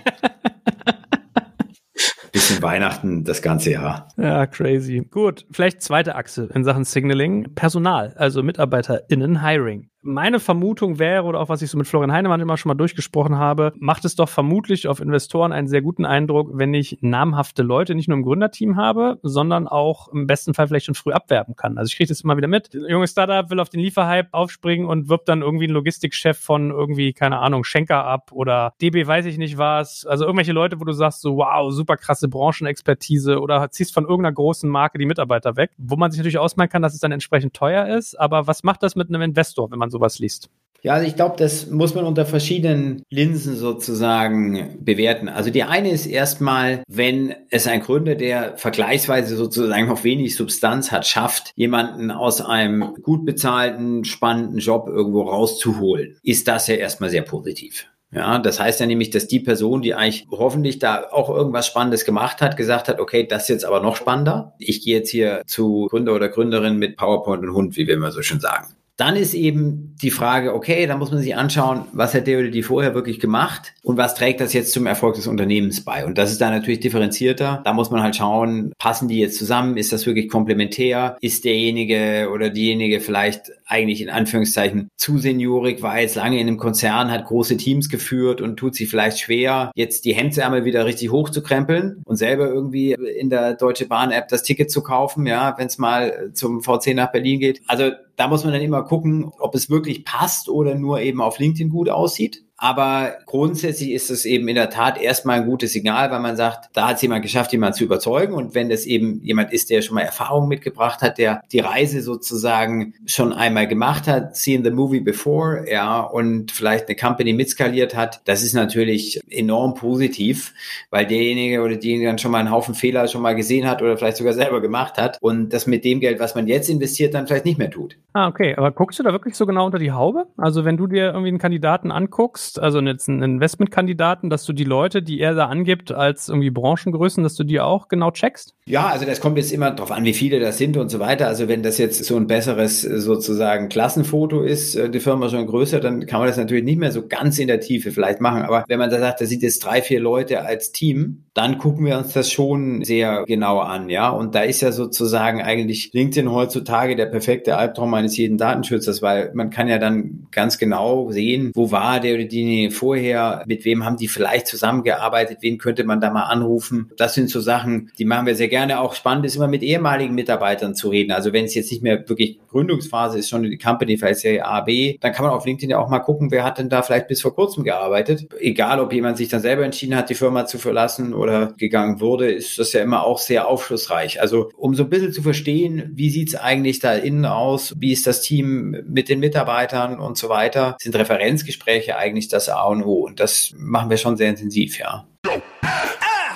Bisschen 2.32 2.62
Weihnachten 2.62 3.26
das 3.26 3.42
ganze 3.42 3.72
Jahr. 3.72 4.08
Ja, 4.16 4.46
crazy. 4.48 5.06
Gut, 5.10 5.46
vielleicht 5.52 5.82
zweite 5.82 6.16
Achse 6.16 6.48
in 6.54 6.64
Sachen 6.64 6.86
Signaling. 6.86 7.54
Personal, 7.56 8.14
also 8.16 8.42
MitarbeiterInnen 8.42 9.46
Hiring 9.46 9.91
meine 10.04 10.40
Vermutung 10.40 11.00
wäre, 11.00 11.24
oder 11.24 11.40
auch 11.40 11.50
was 11.50 11.62
ich 11.62 11.70
so 11.70 11.78
mit 11.78 11.88
Florian 11.88 12.12
Heinemann 12.12 12.42
immer 12.42 12.58
schon 12.58 12.70
mal 12.70 12.76
durchgesprochen 12.76 13.38
habe, 13.38 13.74
macht 13.78 14.04
es 14.06 14.16
doch 14.16 14.30
vermutlich 14.30 14.88
auf 14.88 15.00
Investoren 15.00 15.52
einen 15.52 15.68
sehr 15.68 15.82
guten 15.82 16.06
Eindruck, 16.06 16.50
wenn 16.54 16.74
ich 16.74 16.98
namhafte 17.02 17.62
Leute 17.62 17.94
nicht 17.94 18.08
nur 18.08 18.18
im 18.18 18.24
Gründerteam 18.24 18.78
habe, 18.78 19.20
sondern 19.22 19.68
auch 19.68 20.08
im 20.08 20.28
besten 20.28 20.54
Fall 20.54 20.68
vielleicht 20.68 20.88
schon 20.88 20.96
früh 20.96 21.12
abwerben 21.12 21.56
kann. 21.56 21.78
Also 21.78 21.90
ich 21.90 21.98
kriege 21.98 22.08
das 22.08 22.22
immer 22.22 22.38
wieder 22.38 22.48
mit. 22.48 22.74
Ein 22.74 22.90
junges 22.90 23.12
Startup 23.12 23.50
will 23.50 23.60
auf 23.60 23.70
den 23.70 23.80
Lieferhype 23.80 24.30
aufspringen 24.32 24.88
und 24.88 25.08
wirbt 25.08 25.30
dann 25.30 25.42
irgendwie 25.42 25.66
einen 25.66 25.74
Logistikchef 25.74 26.38
von 26.38 26.72
irgendwie, 26.72 27.14
keine 27.14 27.38
Ahnung, 27.38 27.64
Schenker 27.64 28.04
ab 28.04 28.32
oder 28.32 28.74
DB 28.82 29.06
weiß 29.06 29.26
ich 29.26 29.38
nicht 29.38 29.58
was. 29.58 30.06
Also 30.06 30.26
irgendwelche 30.26 30.54
Leute, 30.54 30.80
wo 30.80 30.84
du 30.84 30.94
sagst 30.94 31.22
so, 31.22 31.38
wow, 31.38 31.72
super 31.72 31.98
krasse 31.98 32.28
Branchenexpertise 32.28 33.40
oder 33.40 33.70
ziehst 33.70 33.94
von 33.94 34.06
irgendeiner 34.06 34.34
großen 34.34 34.70
Marke 34.70 34.98
die 34.98 35.06
Mitarbeiter 35.06 35.56
weg, 35.58 35.72
wo 35.78 35.96
man 35.96 36.10
sich 36.10 36.18
natürlich 36.18 36.40
ausmalen 36.40 36.70
kann, 36.70 36.82
dass 36.82 36.96
es 36.96 37.00
dann 37.00 37.12
entsprechend 37.12 37.54
teuer 37.54 37.88
ist. 37.88 38.20
Aber 38.20 38.48
was 38.48 38.64
macht 38.64 38.82
das 38.82 38.96
mit 38.96 39.10
einem 39.10 39.22
Investor, 39.22 39.70
wenn 39.70 39.78
man 39.78 39.91
sowas 39.92 40.20
liest? 40.20 40.50
Ja, 40.84 40.94
also 40.94 41.08
ich 41.08 41.16
glaube, 41.16 41.36
das 41.38 41.68
muss 41.68 41.94
man 41.94 42.06
unter 42.06 42.26
verschiedenen 42.26 43.04
Linsen 43.12 43.56
sozusagen 43.56 44.80
bewerten. 44.84 45.30
Also 45.30 45.52
die 45.52 45.62
eine 45.62 45.92
ist 45.92 46.08
erstmal, 46.08 46.82
wenn 46.88 47.36
es 47.52 47.68
ein 47.68 47.82
Gründer, 47.82 48.16
der 48.16 48.58
vergleichsweise 48.58 49.36
sozusagen 49.36 49.88
noch 49.88 50.04
wenig 50.04 50.36
Substanz 50.36 50.92
hat, 50.92 51.06
schafft, 51.06 51.52
jemanden 51.56 52.10
aus 52.10 52.42
einem 52.42 52.96
gut 53.04 53.26
bezahlten, 53.26 54.06
spannenden 54.06 54.58
Job 54.58 54.88
irgendwo 54.90 55.22
rauszuholen, 55.22 56.18
ist 56.24 56.48
das 56.48 56.66
ja 56.66 56.76
erstmal 56.76 57.12
sehr 57.12 57.22
positiv. 57.22 57.86
Ja, 58.14 58.40
das 58.40 58.60
heißt 58.60 58.80
ja 58.80 58.88
nämlich, 58.88 59.12
dass 59.12 59.28
die 59.28 59.40
Person, 59.40 59.82
die 59.82 59.94
eigentlich 59.94 60.28
hoffentlich 60.32 60.80
da 60.80 61.08
auch 61.12 61.30
irgendwas 61.30 61.68
Spannendes 61.68 62.04
gemacht 62.04 62.42
hat, 62.42 62.58
gesagt 62.58 62.90
hat, 62.90 63.00
okay, 63.00 63.26
das 63.26 63.44
ist 63.44 63.50
jetzt 63.50 63.66
aber 63.66 63.82
noch 63.82 63.96
spannender. 63.96 64.54
Ich 64.58 64.84
gehe 64.84 64.98
jetzt 64.98 65.10
hier 65.10 65.44
zu 65.46 65.88
Gründer 65.90 66.14
oder 66.14 66.28
Gründerin 66.28 66.78
mit 66.78 66.98
PowerPoint 66.98 67.44
und 67.44 67.54
Hund, 67.54 67.78
wie 67.78 67.88
wir 67.88 67.94
immer 67.94 68.12
so 68.12 68.22
schön 68.22 68.42
sagen. 68.42 68.76
Dann 69.02 69.16
ist 69.16 69.34
eben 69.34 69.96
die 70.00 70.12
Frage, 70.12 70.54
okay, 70.54 70.86
da 70.86 70.96
muss 70.96 71.10
man 71.10 71.24
sich 71.24 71.36
anschauen, 71.36 71.86
was 71.92 72.14
hat 72.14 72.28
der 72.28 72.38
oder 72.38 72.50
die 72.50 72.62
vorher 72.62 72.94
wirklich 72.94 73.20
gemacht 73.20 73.74
und 73.82 73.98
was 73.98 74.14
trägt 74.14 74.42
das 74.42 74.54
jetzt 74.54 74.74
zum 74.74 74.86
Erfolg 74.86 75.16
des 75.16 75.26
Unternehmens 75.26 75.84
bei? 75.84 76.06
Und 76.06 76.20
das 76.20 76.32
ist 76.32 76.40
dann 76.40 76.54
natürlich 76.54 76.82
differenzierter. 76.82 77.62
Da 77.66 77.74
muss 77.74 77.90
man 77.90 78.04
halt 78.04 78.16
schauen, 78.16 78.74
passen 78.78 79.08
die 79.08 79.18
jetzt 79.18 79.40
zusammen? 79.40 79.76
Ist 79.76 79.92
das 79.92 80.06
wirklich 80.06 80.30
komplementär? 80.30 81.18
Ist 81.20 81.46
derjenige 81.46 82.30
oder 82.32 82.52
diejenige 82.52 83.00
vielleicht 83.00 83.52
eigentlich 83.66 84.02
in 84.02 84.10
Anführungszeichen 84.10 84.90
zu 84.98 85.18
seniorig, 85.18 85.82
war 85.82 86.00
jetzt 86.00 86.16
lange 86.16 86.40
in 86.40 86.48
einem 86.48 86.58
Konzern, 86.58 87.10
hat 87.10 87.26
große 87.26 87.58
Teams 87.58 87.90
geführt 87.90 88.40
und 88.40 88.58
tut 88.58 88.76
sich 88.76 88.88
vielleicht 88.88 89.20
schwer, 89.20 89.72
jetzt 89.74 90.06
die 90.06 90.14
Hemdsärmel 90.14 90.64
wieder 90.64 90.86
richtig 90.86 91.10
hochzukrempeln 91.10 92.04
und 92.06 92.18
selber 92.18 92.50
irgendwie 92.50 92.92
in 92.92 93.32
der 93.32 93.56
Deutsche 93.56 93.88
Bahn 93.88 94.12
App 94.12 94.28
das 94.28 94.44
Ticket 94.44 94.70
zu 94.70 94.84
kaufen, 94.84 95.26
ja, 95.26 95.56
wenn 95.58 95.68
es 95.68 95.80
mal 95.80 96.32
zum 96.34 96.62
VC 96.62 96.94
nach 96.94 97.12
Berlin 97.12 97.40
geht. 97.40 97.62
Also 97.66 97.92
da 98.16 98.28
muss 98.28 98.44
man 98.44 98.54
dann 98.54 98.62
immer 98.62 98.84
gucken, 98.84 99.32
ob 99.40 99.56
es 99.56 99.70
wirklich 99.70 100.06
passt 100.06 100.50
oder 100.50 100.76
nur 100.76 101.02
eben 101.02 101.22
auf 101.22 101.40
LinkedIn 101.40 101.70
gut 101.70 101.90
aussieht. 101.90 102.44
Aber 102.64 103.16
grundsätzlich 103.26 103.90
ist 103.90 104.12
es 104.12 104.24
eben 104.24 104.48
in 104.48 104.54
der 104.54 104.70
Tat 104.70 105.02
erstmal 105.02 105.40
ein 105.40 105.48
gutes 105.48 105.74
Signal, 105.74 106.12
weil 106.12 106.20
man 106.20 106.36
sagt, 106.36 106.70
da 106.74 106.90
hat 106.90 106.98
es 106.98 107.02
jemand 107.02 107.24
geschafft, 107.24 107.52
jemand 107.54 107.74
zu 107.74 107.84
überzeugen. 107.84 108.36
Und 108.36 108.54
wenn 108.54 108.70
das 108.70 108.86
eben 108.86 109.20
jemand 109.24 109.52
ist, 109.52 109.72
der 109.72 109.82
schon 109.82 109.96
mal 109.96 110.02
Erfahrung 110.02 110.48
mitgebracht 110.48 111.02
hat, 111.02 111.18
der 111.18 111.42
die 111.52 111.60
Reise 111.60 112.04
sozusagen 112.04 112.94
schon 113.08 113.34
einmal 113.34 113.68
gemacht 113.68 114.06
hat, 114.08 114.36
seen 114.36 114.64
the 114.64 114.70
movie 114.70 115.00
before, 115.00 115.66
ja, 115.68 116.02
und 116.02 116.52
vielleicht 116.52 116.88
eine 116.88 116.96
Company 116.96 117.34
mitskaliert 117.34 117.96
hat, 117.96 118.22
das 118.26 118.44
ist 118.44 118.54
natürlich 118.54 119.20
enorm 119.28 119.74
positiv, 119.74 120.54
weil 120.92 121.08
derjenige 121.08 121.64
oder 121.64 121.78
diejenige 121.78 122.10
dann 122.10 122.20
schon 122.20 122.30
mal 122.30 122.42
einen 122.42 122.52
Haufen 122.52 122.76
Fehler 122.76 123.08
schon 123.08 123.24
mal 123.24 123.34
gesehen 123.34 123.68
hat 123.68 123.82
oder 123.82 123.98
vielleicht 123.98 124.18
sogar 124.18 124.34
selber 124.34 124.62
gemacht 124.62 125.00
hat 125.00 125.18
und 125.20 125.50
das 125.50 125.66
mit 125.66 125.84
dem 125.84 126.00
Geld, 126.00 126.20
was 126.20 126.36
man 126.36 126.46
jetzt 126.46 126.70
investiert, 126.70 127.16
dann 127.16 127.26
vielleicht 127.26 127.46
nicht 127.46 127.58
mehr 127.58 127.72
tut. 127.72 127.98
Ah, 128.14 128.28
okay. 128.28 128.54
Aber 128.56 128.72
guckst 128.72 129.00
du 129.00 129.04
da 129.04 129.12
wirklich 129.12 129.36
so 129.36 129.48
genau 129.48 129.66
unter 129.66 129.80
die 129.80 129.92
Haube? 129.92 130.26
Also 130.38 130.64
wenn 130.64 130.78
du 130.78 130.86
dir 130.86 131.06
irgendwie 131.08 131.30
einen 131.30 131.40
Kandidaten 131.40 131.90
anguckst, 131.92 132.51
hast, 132.52 132.60
also 132.60 132.80
jetzt 132.82 133.10
einen 133.10 133.24
Investmentkandidaten, 133.24 134.30
dass 134.30 134.46
du 134.46 134.54
die 134.54 134.64
Leute, 134.64 135.02
die 135.02 135.20
er 135.20 135.34
da 135.34 135.48
angibt 135.48 135.92
als 135.92 136.30
irgendwie 136.30 136.50
Branchengrößen, 136.50 137.24
dass 137.24 137.36
du 137.36 137.44
die 137.44 137.60
auch 137.60 137.88
genau 137.88 138.12
checkst? 138.12 138.54
Ja, 138.66 138.88
also 138.88 139.06
das 139.06 139.20
kommt 139.22 139.38
jetzt 139.38 139.52
immer 139.52 139.72
darauf 139.72 139.92
an, 139.92 140.06
wie 140.06 140.14
viele 140.14 140.40
das 140.40 140.58
sind 140.58 140.78
und 140.78 140.90
so 140.90 141.00
weiter. 141.00 141.28
Also 141.28 141.48
wenn 141.48 141.64
das 141.64 141.78
jetzt 141.78 142.04
so 142.06 142.16
ein 142.16 142.28
besseres 142.28 142.82
sozusagen 142.82 143.70
Klassenfoto 143.70 144.42
ist, 144.42 144.76
äh, 144.76 144.90
die 144.90 145.00
Firma 145.00 145.30
schon 145.30 145.46
größer, 145.46 145.80
dann 145.80 146.06
kann 146.06 146.20
man 146.20 146.28
das 146.28 146.38
natürlich 146.38 146.64
nicht 146.64 146.80
mehr 146.80 146.92
so 146.92 147.08
ganz 147.08 147.40
in 147.40 147.48
der 147.48 147.60
Tiefe 147.60 147.92
vielleicht 147.92 148.22
machen. 148.22 148.44
Aber 148.44 148.66
wenn 148.68 148.80
man 148.80 148.90
da 148.90 149.00
sagt, 149.00 149.22
da 149.22 149.26
sind 149.26 149.44
jetzt 149.44 149.66
drei, 149.66 149.82
vier 149.82 150.00
Leute 150.00 150.42
als 150.46 150.72
Team, 150.72 151.24
dann 151.34 151.58
gucken 151.58 151.86
wir 151.86 151.98
uns 151.98 152.14
das 152.14 152.32
schon 152.32 152.84
sehr 152.84 153.24
genau 153.26 153.60
an, 153.60 153.90
ja. 153.90 154.10
Und 154.10 154.36
da 154.36 154.42
ist 154.42 154.62
ja 154.62 154.72
sozusagen 154.72 155.42
eigentlich 155.42 155.92
LinkedIn 155.94 156.32
heutzutage 156.32 156.96
der 156.96 157.06
perfekte 157.06 157.58
Albtraum 157.58 157.94
eines 157.94 158.18
jeden 158.18 158.38
Datenschützers, 158.38 159.02
weil 159.02 159.32
man 159.34 159.50
kann 159.50 159.68
ja 159.68 159.78
dann 159.78 160.28
ganz 160.32 160.58
genau 160.58 161.12
sehen, 161.12 161.52
wo 161.56 161.72
war 161.72 162.00
der 162.00 162.16
oder 162.16 162.26
die 162.26 162.41
die 162.48 162.72
vorher, 162.72 163.44
mit 163.48 163.66
wem 163.66 163.86
haben 163.86 163.98
die 163.98 164.08
vielleicht 164.08 164.48
zusammengearbeitet, 164.48 165.40
wen 165.42 165.58
könnte 165.58 165.84
man 165.84 166.02
da 166.02 166.12
mal 166.12 166.24
anrufen. 166.24 166.92
Das 166.98 167.14
sind 167.14 167.30
so 167.30 167.40
Sachen, 167.40 167.92
die 167.98 168.06
machen 168.06 168.26
wir 168.26 168.36
sehr 168.36 168.48
gerne. 168.48 168.80
Auch 168.80 168.94
spannend 168.94 169.26
ist 169.26 169.36
immer 169.36 169.48
mit 169.48 169.64
ehemaligen 169.64 170.16
Mitarbeitern 170.16 170.76
zu 170.76 170.90
reden. 170.90 171.12
Also 171.12 171.34
wenn 171.34 171.46
es 171.46 171.56
jetzt 171.56 171.72
nicht 171.72 171.84
mehr 171.84 172.08
wirklich 172.08 172.40
Gründungsphase 172.50 173.20
ist, 173.20 173.30
schon 173.30 173.44
die 173.44 173.58
Company 173.58 173.98
vielleicht 173.98 174.20
Serie 174.20 174.46
A, 174.46 174.62
B, 174.62 174.98
dann 175.00 175.14
kann 175.14 175.26
man 175.26 175.34
auf 175.34 175.46
LinkedIn 175.46 175.70
ja 175.70 175.80
auch 175.80 175.90
mal 175.90 176.00
gucken, 176.00 176.32
wer 176.32 176.44
hat 176.44 176.58
denn 176.58 176.70
da 176.70 176.82
vielleicht 176.82 177.08
bis 177.08 177.22
vor 177.22 177.36
kurzem 177.36 177.64
gearbeitet. 177.64 178.28
Egal, 178.40 178.80
ob 178.80 178.94
jemand 178.94 179.18
sich 179.18 179.30
dann 179.30 179.42
selber 179.42 179.64
entschieden 179.64 179.96
hat, 179.96 180.10
die 180.10 180.16
Firma 180.16 180.46
zu 180.46 180.58
verlassen 180.58 181.14
oder 181.14 181.54
gegangen 181.58 182.00
wurde, 182.00 182.32
ist 182.32 182.60
das 182.60 182.74
ja 182.74 182.82
immer 182.82 183.04
auch 183.04 183.20
sehr 183.20 183.48
aufschlussreich. 183.48 184.22
Also 184.22 184.50
um 184.58 184.76
so 184.76 184.84
ein 184.84 184.90
bisschen 184.90 185.14
zu 185.14 185.22
verstehen, 185.22 185.92
wie 185.94 186.10
sieht 186.10 186.30
es 186.30 186.36
eigentlich 186.36 186.80
da 186.80 186.94
innen 186.94 187.26
aus, 187.26 187.74
wie 187.78 187.92
ist 187.92 188.08
das 188.08 188.22
Team 188.22 188.84
mit 188.88 189.10
den 189.10 189.20
Mitarbeitern 189.20 190.00
und 190.00 190.18
so 190.18 190.30
weiter, 190.30 190.76
sind 190.80 190.96
Referenzgespräche 190.96 191.98
eigentlich 191.98 192.28
das 192.34 192.50
A 192.50 192.64
und 192.64 192.84
O. 192.84 193.06
Und 193.06 193.20
das 193.20 193.54
machen 193.58 193.90
wir 193.90 193.98
schon 193.98 194.18
sehr 194.18 194.30
intensiv, 194.30 194.80
ja. 194.80 195.06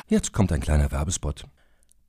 Jetzt 0.08 0.34
kommt 0.34 0.52
ein 0.52 0.62
kleiner 0.62 0.92
Werbespot. 0.92 1.46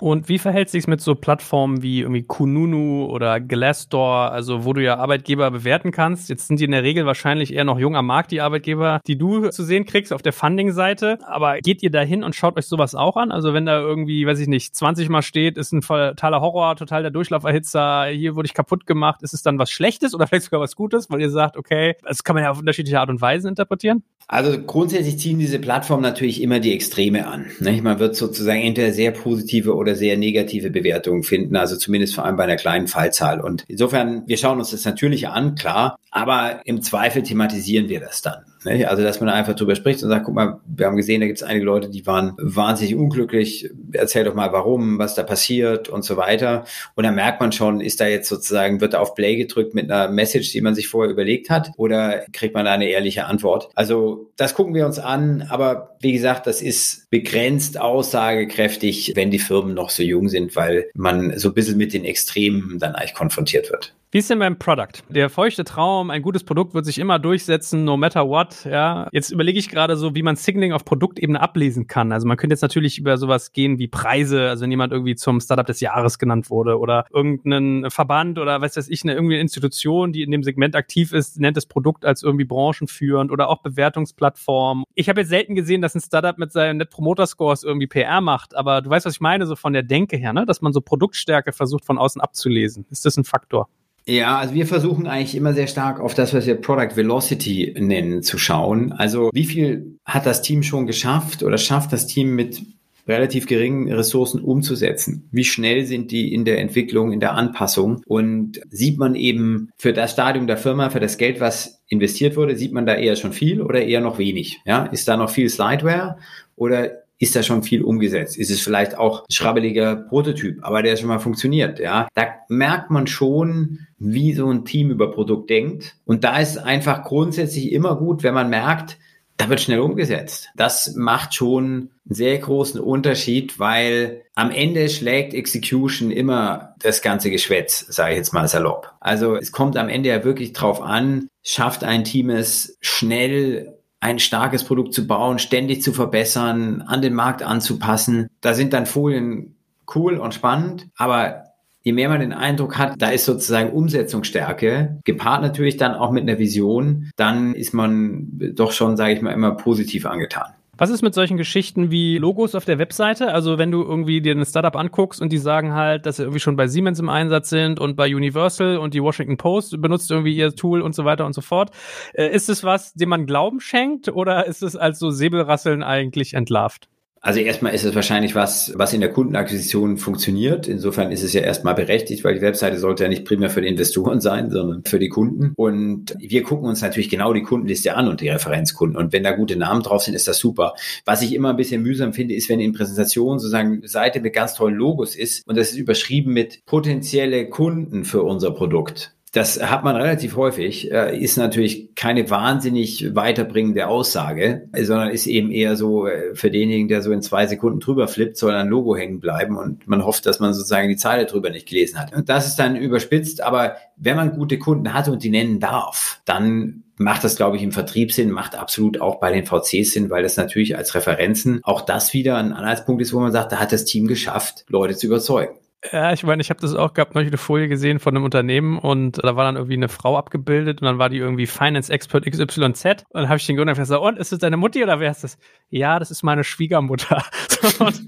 Und 0.00 0.28
wie 0.28 0.38
verhält 0.38 0.70
sich 0.70 0.88
mit 0.88 1.00
so 1.00 1.14
Plattformen 1.14 1.80
wie 1.80 2.00
irgendwie 2.00 2.24
Kununu 2.24 3.06
oder 3.06 3.38
Glassdoor, 3.38 4.32
also 4.32 4.64
wo 4.64 4.72
du 4.72 4.82
ja 4.82 4.96
Arbeitgeber 4.96 5.52
bewerten 5.52 5.92
kannst? 5.92 6.28
Jetzt 6.28 6.48
sind 6.48 6.58
die 6.58 6.64
in 6.64 6.72
der 6.72 6.82
Regel 6.82 7.06
wahrscheinlich 7.06 7.54
eher 7.54 7.62
noch 7.62 7.78
jung 7.78 7.94
am 7.94 8.06
Markt, 8.06 8.32
die 8.32 8.40
Arbeitgeber, 8.40 9.00
die 9.06 9.16
du 9.16 9.50
zu 9.50 9.62
sehen 9.62 9.84
kriegst 9.84 10.12
auf 10.12 10.20
der 10.20 10.32
Funding-Seite. 10.32 11.18
Aber 11.28 11.58
geht 11.60 11.84
ihr 11.84 11.92
da 11.92 12.00
hin 12.00 12.24
und 12.24 12.34
schaut 12.34 12.56
euch 12.58 12.66
sowas 12.66 12.96
auch 12.96 13.16
an? 13.16 13.30
Also 13.30 13.54
wenn 13.54 13.66
da 13.66 13.78
irgendwie, 13.78 14.26
weiß 14.26 14.40
ich 14.40 14.48
nicht, 14.48 14.74
20 14.74 15.08
Mal 15.10 15.22
steht, 15.22 15.56
ist 15.56 15.72
ein 15.72 15.80
totaler 15.80 16.40
Horror, 16.40 16.74
total 16.74 17.02
der 17.02 17.12
Durchlauferhitzer, 17.12 18.06
hier 18.06 18.34
wurde 18.34 18.46
ich 18.46 18.54
kaputt 18.54 18.86
gemacht, 18.86 19.22
ist 19.22 19.32
es 19.32 19.42
dann 19.42 19.60
was 19.60 19.70
Schlechtes 19.70 20.12
oder 20.12 20.26
vielleicht 20.26 20.46
sogar 20.46 20.60
was 20.60 20.74
Gutes, 20.74 21.08
weil 21.08 21.20
ihr 21.20 21.30
sagt, 21.30 21.56
okay, 21.56 21.94
das 22.02 22.24
kann 22.24 22.34
man 22.34 22.42
ja 22.42 22.50
auf 22.50 22.58
unterschiedliche 22.58 22.98
Art 22.98 23.10
und 23.10 23.20
Weise 23.20 23.48
interpretieren? 23.48 24.02
Also 24.26 24.58
grundsätzlich 24.58 25.18
ziehen 25.18 25.38
diese 25.38 25.58
Plattformen 25.58 26.02
natürlich 26.02 26.40
immer 26.40 26.58
die 26.58 26.72
Extreme 26.72 27.26
an. 27.26 27.46
Man 27.60 27.98
wird 27.98 28.16
sozusagen 28.16 28.60
entweder 28.62 28.90
sehr 28.92 29.10
positive 29.10 29.74
oder 29.74 29.83
sehr 29.94 30.16
negative 30.16 30.70
Bewertungen 30.70 31.22
finden, 31.22 31.56
also 31.56 31.76
zumindest 31.76 32.14
vor 32.14 32.24
allem 32.24 32.36
bei 32.36 32.44
einer 32.44 32.56
kleinen 32.56 32.88
Fallzahl. 32.88 33.40
Und 33.40 33.64
insofern, 33.68 34.22
wir 34.26 34.38
schauen 34.38 34.58
uns 34.58 34.70
das 34.70 34.84
natürlich 34.84 35.28
an, 35.28 35.54
klar, 35.54 35.98
aber 36.10 36.62
im 36.64 36.80
Zweifel 36.80 37.22
thematisieren 37.22 37.88
wir 37.88 38.00
das 38.00 38.22
dann. 38.22 38.44
Ne? 38.64 38.88
Also, 38.88 39.02
dass 39.02 39.20
man 39.20 39.28
einfach 39.28 39.54
drüber 39.54 39.74
spricht 39.74 40.02
und 40.02 40.08
sagt, 40.08 40.26
guck 40.26 40.34
mal, 40.34 40.60
wir 40.66 40.86
haben 40.86 40.96
gesehen, 40.96 41.20
da 41.20 41.26
gibt 41.26 41.38
es 41.38 41.42
einige 41.42 41.64
Leute, 41.64 41.88
die 41.90 42.06
waren 42.06 42.34
wahnsinnig 42.38 42.94
unglücklich. 42.94 43.70
Erzähl 43.92 44.24
doch 44.24 44.34
mal, 44.34 44.52
warum, 44.52 44.98
was 44.98 45.14
da 45.14 45.22
passiert 45.22 45.88
und 45.88 46.04
so 46.04 46.16
weiter. 46.16 46.64
Und 46.94 47.04
dann 47.04 47.14
merkt 47.14 47.40
man 47.40 47.52
schon, 47.52 47.80
ist 47.80 48.00
da 48.00 48.06
jetzt 48.06 48.28
sozusagen, 48.28 48.80
wird 48.80 48.94
da 48.94 49.00
auf 49.00 49.14
Play 49.14 49.36
gedrückt 49.36 49.74
mit 49.74 49.90
einer 49.90 50.08
Message, 50.10 50.52
die 50.52 50.60
man 50.60 50.74
sich 50.74 50.88
vorher 50.88 51.12
überlegt 51.12 51.50
hat, 51.50 51.70
oder 51.76 52.24
kriegt 52.32 52.54
man 52.54 52.64
da 52.64 52.72
eine 52.72 52.88
ehrliche 52.88 53.26
Antwort? 53.26 53.68
Also, 53.74 54.30
das 54.36 54.54
gucken 54.54 54.74
wir 54.74 54.86
uns 54.86 54.98
an, 54.98 55.46
aber 55.48 55.96
wie 56.00 56.12
gesagt, 56.12 56.46
das 56.46 56.62
ist 56.62 57.10
begrenzt 57.10 57.80
aussagekräftig, 57.80 59.12
wenn 59.14 59.30
die 59.30 59.38
Firmen 59.38 59.74
noch 59.74 59.90
so 59.90 60.02
jung 60.02 60.28
sind, 60.28 60.56
weil 60.56 60.86
man 60.94 61.38
so 61.38 61.48
ein 61.48 61.54
bisschen 61.54 61.78
mit 61.78 61.92
den 61.92 62.04
Extremen 62.04 62.78
dann 62.78 62.94
eigentlich 62.94 63.14
konfrontiert 63.14 63.70
wird. 63.70 63.94
Wie 64.14 64.18
ist 64.18 64.30
denn 64.30 64.38
beim 64.38 64.60
Product? 64.60 65.02
Der 65.08 65.28
feuchte 65.28 65.64
Traum, 65.64 66.10
ein 66.10 66.22
gutes 66.22 66.44
Produkt 66.44 66.72
wird 66.72 66.84
sich 66.84 67.00
immer 67.00 67.18
durchsetzen, 67.18 67.82
no 67.82 67.96
matter 67.96 68.28
what, 68.28 68.64
ja. 68.64 69.08
Jetzt 69.10 69.32
überlege 69.32 69.58
ich 69.58 69.68
gerade 69.68 69.96
so, 69.96 70.14
wie 70.14 70.22
man 70.22 70.36
Signaling 70.36 70.72
auf 70.72 70.84
Produktebene 70.84 71.40
ablesen 71.40 71.88
kann. 71.88 72.12
Also 72.12 72.24
man 72.28 72.36
könnte 72.36 72.54
jetzt 72.54 72.62
natürlich 72.62 72.96
über 72.96 73.16
sowas 73.16 73.50
gehen 73.50 73.80
wie 73.80 73.88
Preise, 73.88 74.50
also 74.50 74.62
wenn 74.62 74.70
jemand 74.70 74.92
irgendwie 74.92 75.16
zum 75.16 75.40
Startup 75.40 75.66
des 75.66 75.80
Jahres 75.80 76.20
genannt 76.20 76.48
wurde 76.48 76.78
oder 76.78 77.06
irgendeinen 77.12 77.90
Verband 77.90 78.38
oder 78.38 78.60
was 78.60 78.76
weiß 78.76 78.88
ich, 78.88 79.02
eine 79.02 79.14
irgendwie 79.14 79.34
eine 79.34 79.42
Institution, 79.42 80.12
die 80.12 80.22
in 80.22 80.30
dem 80.30 80.44
Segment 80.44 80.76
aktiv 80.76 81.12
ist, 81.12 81.40
nennt 81.40 81.56
das 81.56 81.66
Produkt 81.66 82.04
als 82.04 82.22
irgendwie 82.22 82.44
branchenführend 82.44 83.32
oder 83.32 83.48
auch 83.48 83.62
Bewertungsplattform. 83.62 84.84
Ich 84.94 85.08
habe 85.08 85.22
jetzt 85.22 85.30
selten 85.30 85.56
gesehen, 85.56 85.82
dass 85.82 85.96
ein 85.96 86.00
Startup 86.00 86.38
mit 86.38 86.52
seinen 86.52 86.76
Net 86.76 86.90
Promoter 86.90 87.26
Scores 87.26 87.64
irgendwie 87.64 87.88
PR 87.88 88.20
macht, 88.20 88.54
aber 88.54 88.80
du 88.80 88.90
weißt, 88.90 89.06
was 89.06 89.14
ich 89.14 89.20
meine, 89.20 89.44
so 89.46 89.56
von 89.56 89.72
der 89.72 89.82
Denke 89.82 90.16
her, 90.16 90.32
ne? 90.32 90.46
dass 90.46 90.62
man 90.62 90.72
so 90.72 90.80
Produktstärke 90.80 91.50
versucht 91.50 91.84
von 91.84 91.98
außen 91.98 92.20
abzulesen. 92.20 92.86
Ist 92.90 93.04
das 93.04 93.16
ein 93.16 93.24
Faktor? 93.24 93.68
Ja, 94.06 94.38
also 94.38 94.54
wir 94.54 94.66
versuchen 94.66 95.06
eigentlich 95.06 95.34
immer 95.34 95.54
sehr 95.54 95.66
stark 95.66 95.98
auf 95.98 96.14
das, 96.14 96.34
was 96.34 96.46
wir 96.46 96.56
Product 96.56 96.96
Velocity 96.96 97.74
nennen, 97.78 98.22
zu 98.22 98.36
schauen. 98.36 98.92
Also 98.92 99.30
wie 99.32 99.46
viel 99.46 99.98
hat 100.04 100.26
das 100.26 100.42
Team 100.42 100.62
schon 100.62 100.86
geschafft 100.86 101.42
oder 101.42 101.56
schafft 101.56 101.92
das 101.92 102.06
Team 102.06 102.34
mit 102.34 102.62
relativ 103.08 103.46
geringen 103.46 103.90
Ressourcen 103.90 104.40
umzusetzen? 104.40 105.28
Wie 105.30 105.44
schnell 105.44 105.86
sind 105.86 106.10
die 106.10 106.34
in 106.34 106.44
der 106.44 106.58
Entwicklung, 106.58 107.12
in 107.12 107.20
der 107.20 107.32
Anpassung? 107.32 108.02
Und 108.06 108.60
sieht 108.70 108.98
man 108.98 109.14
eben 109.14 109.70
für 109.76 109.92
das 109.92 110.12
Stadium 110.12 110.46
der 110.46 110.58
Firma, 110.58 110.90
für 110.90 111.00
das 111.00 111.16
Geld, 111.16 111.40
was 111.40 111.82
investiert 111.88 112.36
wurde, 112.36 112.56
sieht 112.56 112.72
man 112.72 112.86
da 112.86 112.94
eher 112.94 113.16
schon 113.16 113.32
viel 113.32 113.62
oder 113.62 113.82
eher 113.82 114.00
noch 114.00 114.18
wenig? 114.18 114.60
Ja, 114.66 114.84
ist 114.84 115.08
da 115.08 115.16
noch 115.16 115.30
viel 115.30 115.48
Slideware 115.48 116.16
oder 116.56 117.03
ist 117.24 117.34
da 117.34 117.42
schon 117.42 117.62
viel 117.62 117.82
umgesetzt? 117.82 118.36
Ist 118.36 118.50
es 118.50 118.60
vielleicht 118.60 118.98
auch 118.98 119.22
ein 119.22 119.32
schrabbeliger 119.32 119.96
Prototyp, 119.96 120.58
aber 120.62 120.82
der 120.82 120.96
schon 120.96 121.08
mal 121.08 121.18
funktioniert? 121.18 121.78
Ja, 121.80 122.06
da 122.14 122.26
merkt 122.48 122.90
man 122.90 123.06
schon, 123.06 123.80
wie 123.98 124.34
so 124.34 124.50
ein 124.50 124.66
Team 124.66 124.90
über 124.90 125.10
Produkt 125.10 125.48
denkt. 125.48 125.96
Und 126.04 126.22
da 126.22 126.38
ist 126.38 126.58
einfach 126.58 127.02
grundsätzlich 127.02 127.72
immer 127.72 127.96
gut, 127.96 128.22
wenn 128.22 128.34
man 128.34 128.50
merkt, 128.50 128.98
da 129.38 129.48
wird 129.48 129.62
schnell 129.62 129.80
umgesetzt. 129.80 130.50
Das 130.54 130.94
macht 130.96 131.34
schon 131.34 131.64
einen 132.04 132.14
sehr 132.14 132.38
großen 132.38 132.78
Unterschied, 132.78 133.58
weil 133.58 134.22
am 134.34 134.50
Ende 134.50 134.88
schlägt 134.90 135.32
Execution 135.32 136.10
immer 136.10 136.74
das 136.80 137.00
ganze 137.00 137.30
Geschwätz, 137.30 137.86
sage 137.88 138.12
ich 138.12 138.18
jetzt 138.18 138.34
mal 138.34 138.46
salopp. 138.46 138.92
Also 139.00 139.34
es 139.36 139.50
kommt 139.50 139.78
am 139.78 139.88
Ende 139.88 140.10
ja 140.10 140.24
wirklich 140.24 140.52
drauf 140.52 140.82
an, 140.82 141.28
schafft 141.42 141.84
ein 141.84 142.04
Team 142.04 142.28
es 142.28 142.76
schnell 142.80 143.73
ein 144.04 144.18
starkes 144.18 144.64
Produkt 144.64 144.92
zu 144.92 145.06
bauen, 145.06 145.38
ständig 145.38 145.82
zu 145.82 145.94
verbessern, 145.94 146.82
an 146.82 147.00
den 147.00 147.14
Markt 147.14 147.42
anzupassen. 147.42 148.28
Da 148.42 148.52
sind 148.52 148.74
dann 148.74 148.84
Folien 148.84 149.56
cool 149.94 150.18
und 150.18 150.34
spannend, 150.34 150.88
aber 150.94 151.44
je 151.82 151.92
mehr 151.94 152.10
man 152.10 152.20
den 152.20 152.34
Eindruck 152.34 152.76
hat, 152.76 152.96
da 152.98 153.08
ist 153.08 153.24
sozusagen 153.24 153.72
Umsetzungsstärke, 153.72 155.00
gepaart 155.04 155.40
natürlich 155.40 155.78
dann 155.78 155.94
auch 155.94 156.10
mit 156.10 156.22
einer 156.22 156.38
Vision, 156.38 157.10
dann 157.16 157.54
ist 157.54 157.72
man 157.72 158.28
doch 158.54 158.72
schon, 158.72 158.98
sage 158.98 159.14
ich 159.14 159.22
mal, 159.22 159.32
immer 159.32 159.52
positiv 159.52 160.04
angetan. 160.04 160.52
Was 160.76 160.90
ist 160.90 161.02
mit 161.02 161.14
solchen 161.14 161.36
Geschichten 161.36 161.90
wie 161.90 162.18
Logos 162.18 162.54
auf 162.54 162.64
der 162.64 162.78
Webseite? 162.78 163.32
Also 163.32 163.58
wenn 163.58 163.70
du 163.70 163.82
irgendwie 163.82 164.20
dir 164.20 164.34
ein 164.34 164.44
Startup 164.44 164.74
anguckst 164.74 165.20
und 165.20 165.30
die 165.32 165.38
sagen 165.38 165.72
halt, 165.72 166.04
dass 166.04 166.16
sie 166.16 166.22
irgendwie 166.22 166.40
schon 166.40 166.56
bei 166.56 166.66
Siemens 166.66 166.98
im 166.98 167.08
Einsatz 167.08 167.50
sind 167.50 167.78
und 167.78 167.94
bei 167.94 168.14
Universal 168.14 168.78
und 168.78 168.94
die 168.94 169.02
Washington 169.02 169.36
Post 169.36 169.80
benutzt 169.80 170.10
irgendwie 170.10 170.34
ihr 170.34 170.54
Tool 170.54 170.82
und 170.82 170.94
so 170.94 171.04
weiter 171.04 171.26
und 171.26 171.32
so 171.34 171.42
fort. 171.42 171.70
Äh, 172.12 172.28
ist 172.34 172.48
es 172.48 172.64
was, 172.64 172.92
dem 172.94 173.08
man 173.08 173.26
Glauben 173.26 173.60
schenkt 173.60 174.08
oder 174.08 174.46
ist 174.46 174.62
es 174.62 174.74
als 174.74 174.98
so 174.98 175.10
Säbelrasseln 175.10 175.82
eigentlich 175.82 176.34
entlarvt? 176.34 176.88
Also 177.24 177.40
erstmal 177.40 177.72
ist 177.72 177.84
es 177.84 177.94
wahrscheinlich 177.94 178.34
was, 178.34 178.74
was 178.76 178.92
in 178.92 179.00
der 179.00 179.10
Kundenakquisition 179.10 179.96
funktioniert. 179.96 180.68
Insofern 180.68 181.10
ist 181.10 181.22
es 181.22 181.32
ja 181.32 181.40
erstmal 181.40 181.74
berechtigt, 181.74 182.22
weil 182.22 182.34
die 182.34 182.42
Webseite 182.42 182.78
sollte 182.78 183.04
ja 183.04 183.08
nicht 183.08 183.24
primär 183.24 183.48
für 183.48 183.62
die 183.62 183.68
Investoren 183.68 184.20
sein, 184.20 184.50
sondern 184.50 184.84
für 184.84 184.98
die 184.98 185.08
Kunden. 185.08 185.54
Und 185.56 186.14
wir 186.18 186.42
gucken 186.42 186.68
uns 186.68 186.82
natürlich 186.82 187.08
genau 187.08 187.32
die 187.32 187.42
Kundenliste 187.42 187.96
an 187.96 188.08
und 188.08 188.20
die 188.20 188.28
Referenzkunden. 188.28 188.98
Und 188.98 189.14
wenn 189.14 189.22
da 189.22 189.32
gute 189.32 189.56
Namen 189.56 189.82
drauf 189.82 190.02
sind, 190.02 190.12
ist 190.12 190.28
das 190.28 190.36
super. 190.36 190.74
Was 191.06 191.22
ich 191.22 191.34
immer 191.34 191.48
ein 191.48 191.56
bisschen 191.56 191.80
mühsam 191.80 192.12
finde, 192.12 192.34
ist, 192.34 192.50
wenn 192.50 192.60
in 192.60 192.74
Präsentationen 192.74 193.38
sozusagen 193.38 193.80
Seite 193.86 194.20
mit 194.20 194.34
ganz 194.34 194.52
tollen 194.52 194.74
Logos 194.74 195.16
ist 195.16 195.48
und 195.48 195.56
das 195.56 195.70
ist 195.70 195.78
überschrieben 195.78 196.34
mit 196.34 196.66
potenzielle 196.66 197.48
Kunden 197.48 198.04
für 198.04 198.22
unser 198.22 198.50
Produkt 198.50 199.13
Das 199.34 199.60
hat 199.60 199.82
man 199.82 199.96
relativ 199.96 200.36
häufig, 200.36 200.92
äh, 200.92 201.18
ist 201.18 201.36
natürlich 201.36 201.96
keine 201.96 202.30
wahnsinnig 202.30 203.16
weiterbringende 203.16 203.88
Aussage, 203.88 204.68
sondern 204.80 205.10
ist 205.10 205.26
eben 205.26 205.50
eher 205.50 205.74
so 205.74 206.06
äh, 206.06 206.36
für 206.36 206.52
denjenigen, 206.52 206.86
der 206.86 207.02
so 207.02 207.10
in 207.10 207.20
zwei 207.20 207.48
Sekunden 207.48 207.80
drüber 207.80 208.06
flippt, 208.06 208.36
soll 208.36 208.54
ein 208.54 208.68
Logo 208.68 208.94
hängen 208.94 209.18
bleiben 209.18 209.56
und 209.56 209.88
man 209.88 210.04
hofft, 210.04 210.26
dass 210.26 210.38
man 210.38 210.54
sozusagen 210.54 210.88
die 210.88 210.96
Zeile 210.96 211.26
drüber 211.26 211.50
nicht 211.50 211.68
gelesen 211.68 211.98
hat. 211.98 212.14
Und 212.14 212.28
das 212.28 212.46
ist 212.46 212.60
dann 212.60 212.76
überspitzt, 212.76 213.42
aber 213.42 213.74
wenn 213.96 214.14
man 214.16 214.36
gute 214.36 214.56
Kunden 214.56 214.94
hat 214.94 215.08
und 215.08 215.24
die 215.24 215.30
nennen 215.30 215.58
darf, 215.58 216.20
dann 216.24 216.84
macht 216.96 217.24
das, 217.24 217.34
glaube 217.34 217.56
ich, 217.56 217.64
im 217.64 217.72
Vertrieb 217.72 218.12
Sinn, 218.12 218.30
macht 218.30 218.54
absolut 218.54 219.00
auch 219.00 219.18
bei 219.18 219.32
den 219.32 219.46
VCs 219.46 219.94
Sinn, 219.94 220.10
weil 220.10 220.22
das 220.22 220.36
natürlich 220.36 220.76
als 220.76 220.94
Referenzen 220.94 221.58
auch 221.64 221.80
das 221.80 222.12
wieder 222.12 222.36
ein 222.36 222.52
Anhaltspunkt 222.52 223.02
ist, 223.02 223.12
wo 223.12 223.18
man 223.18 223.32
sagt, 223.32 223.50
da 223.50 223.58
hat 223.58 223.72
das 223.72 223.84
Team 223.84 224.06
geschafft, 224.06 224.64
Leute 224.68 224.94
zu 224.94 225.08
überzeugen. 225.08 225.56
Ja, 225.92 226.12
ich 226.12 226.22
meine, 226.24 226.40
ich 226.40 226.50
habe 226.50 226.60
das 226.60 226.74
auch 226.74 226.94
gehabt, 226.94 227.14
neulich 227.14 227.28
eine 227.28 227.36
Folie 227.36 227.68
gesehen 227.68 227.98
von 227.98 228.16
einem 228.16 228.24
Unternehmen 228.24 228.78
und 228.78 229.22
da 229.22 229.36
war 229.36 229.44
dann 229.44 229.56
irgendwie 229.56 229.74
eine 229.74 229.88
Frau 229.88 230.16
abgebildet 230.16 230.80
und 230.80 230.86
dann 230.86 230.98
war 230.98 231.10
die 231.10 231.18
irgendwie 231.18 231.46
Finance 231.46 231.92
Expert 231.92 232.24
XYZ 232.24 232.64
und 233.10 233.20
dann 233.20 233.28
habe 233.28 233.36
ich 233.36 233.46
den 233.46 233.58
und 233.58 233.66
gesagt, 233.66 234.00
und 234.00 234.18
ist 234.18 234.32
das 234.32 234.38
deine 234.38 234.56
Mutti 234.56 234.82
oder 234.82 234.98
wer 235.00 235.10
ist 235.10 235.24
das? 235.24 235.36
Ja, 235.68 235.98
das 235.98 236.10
ist 236.10 236.22
meine 236.22 236.42
Schwiegermutter. 236.42 237.22
und 237.80 238.02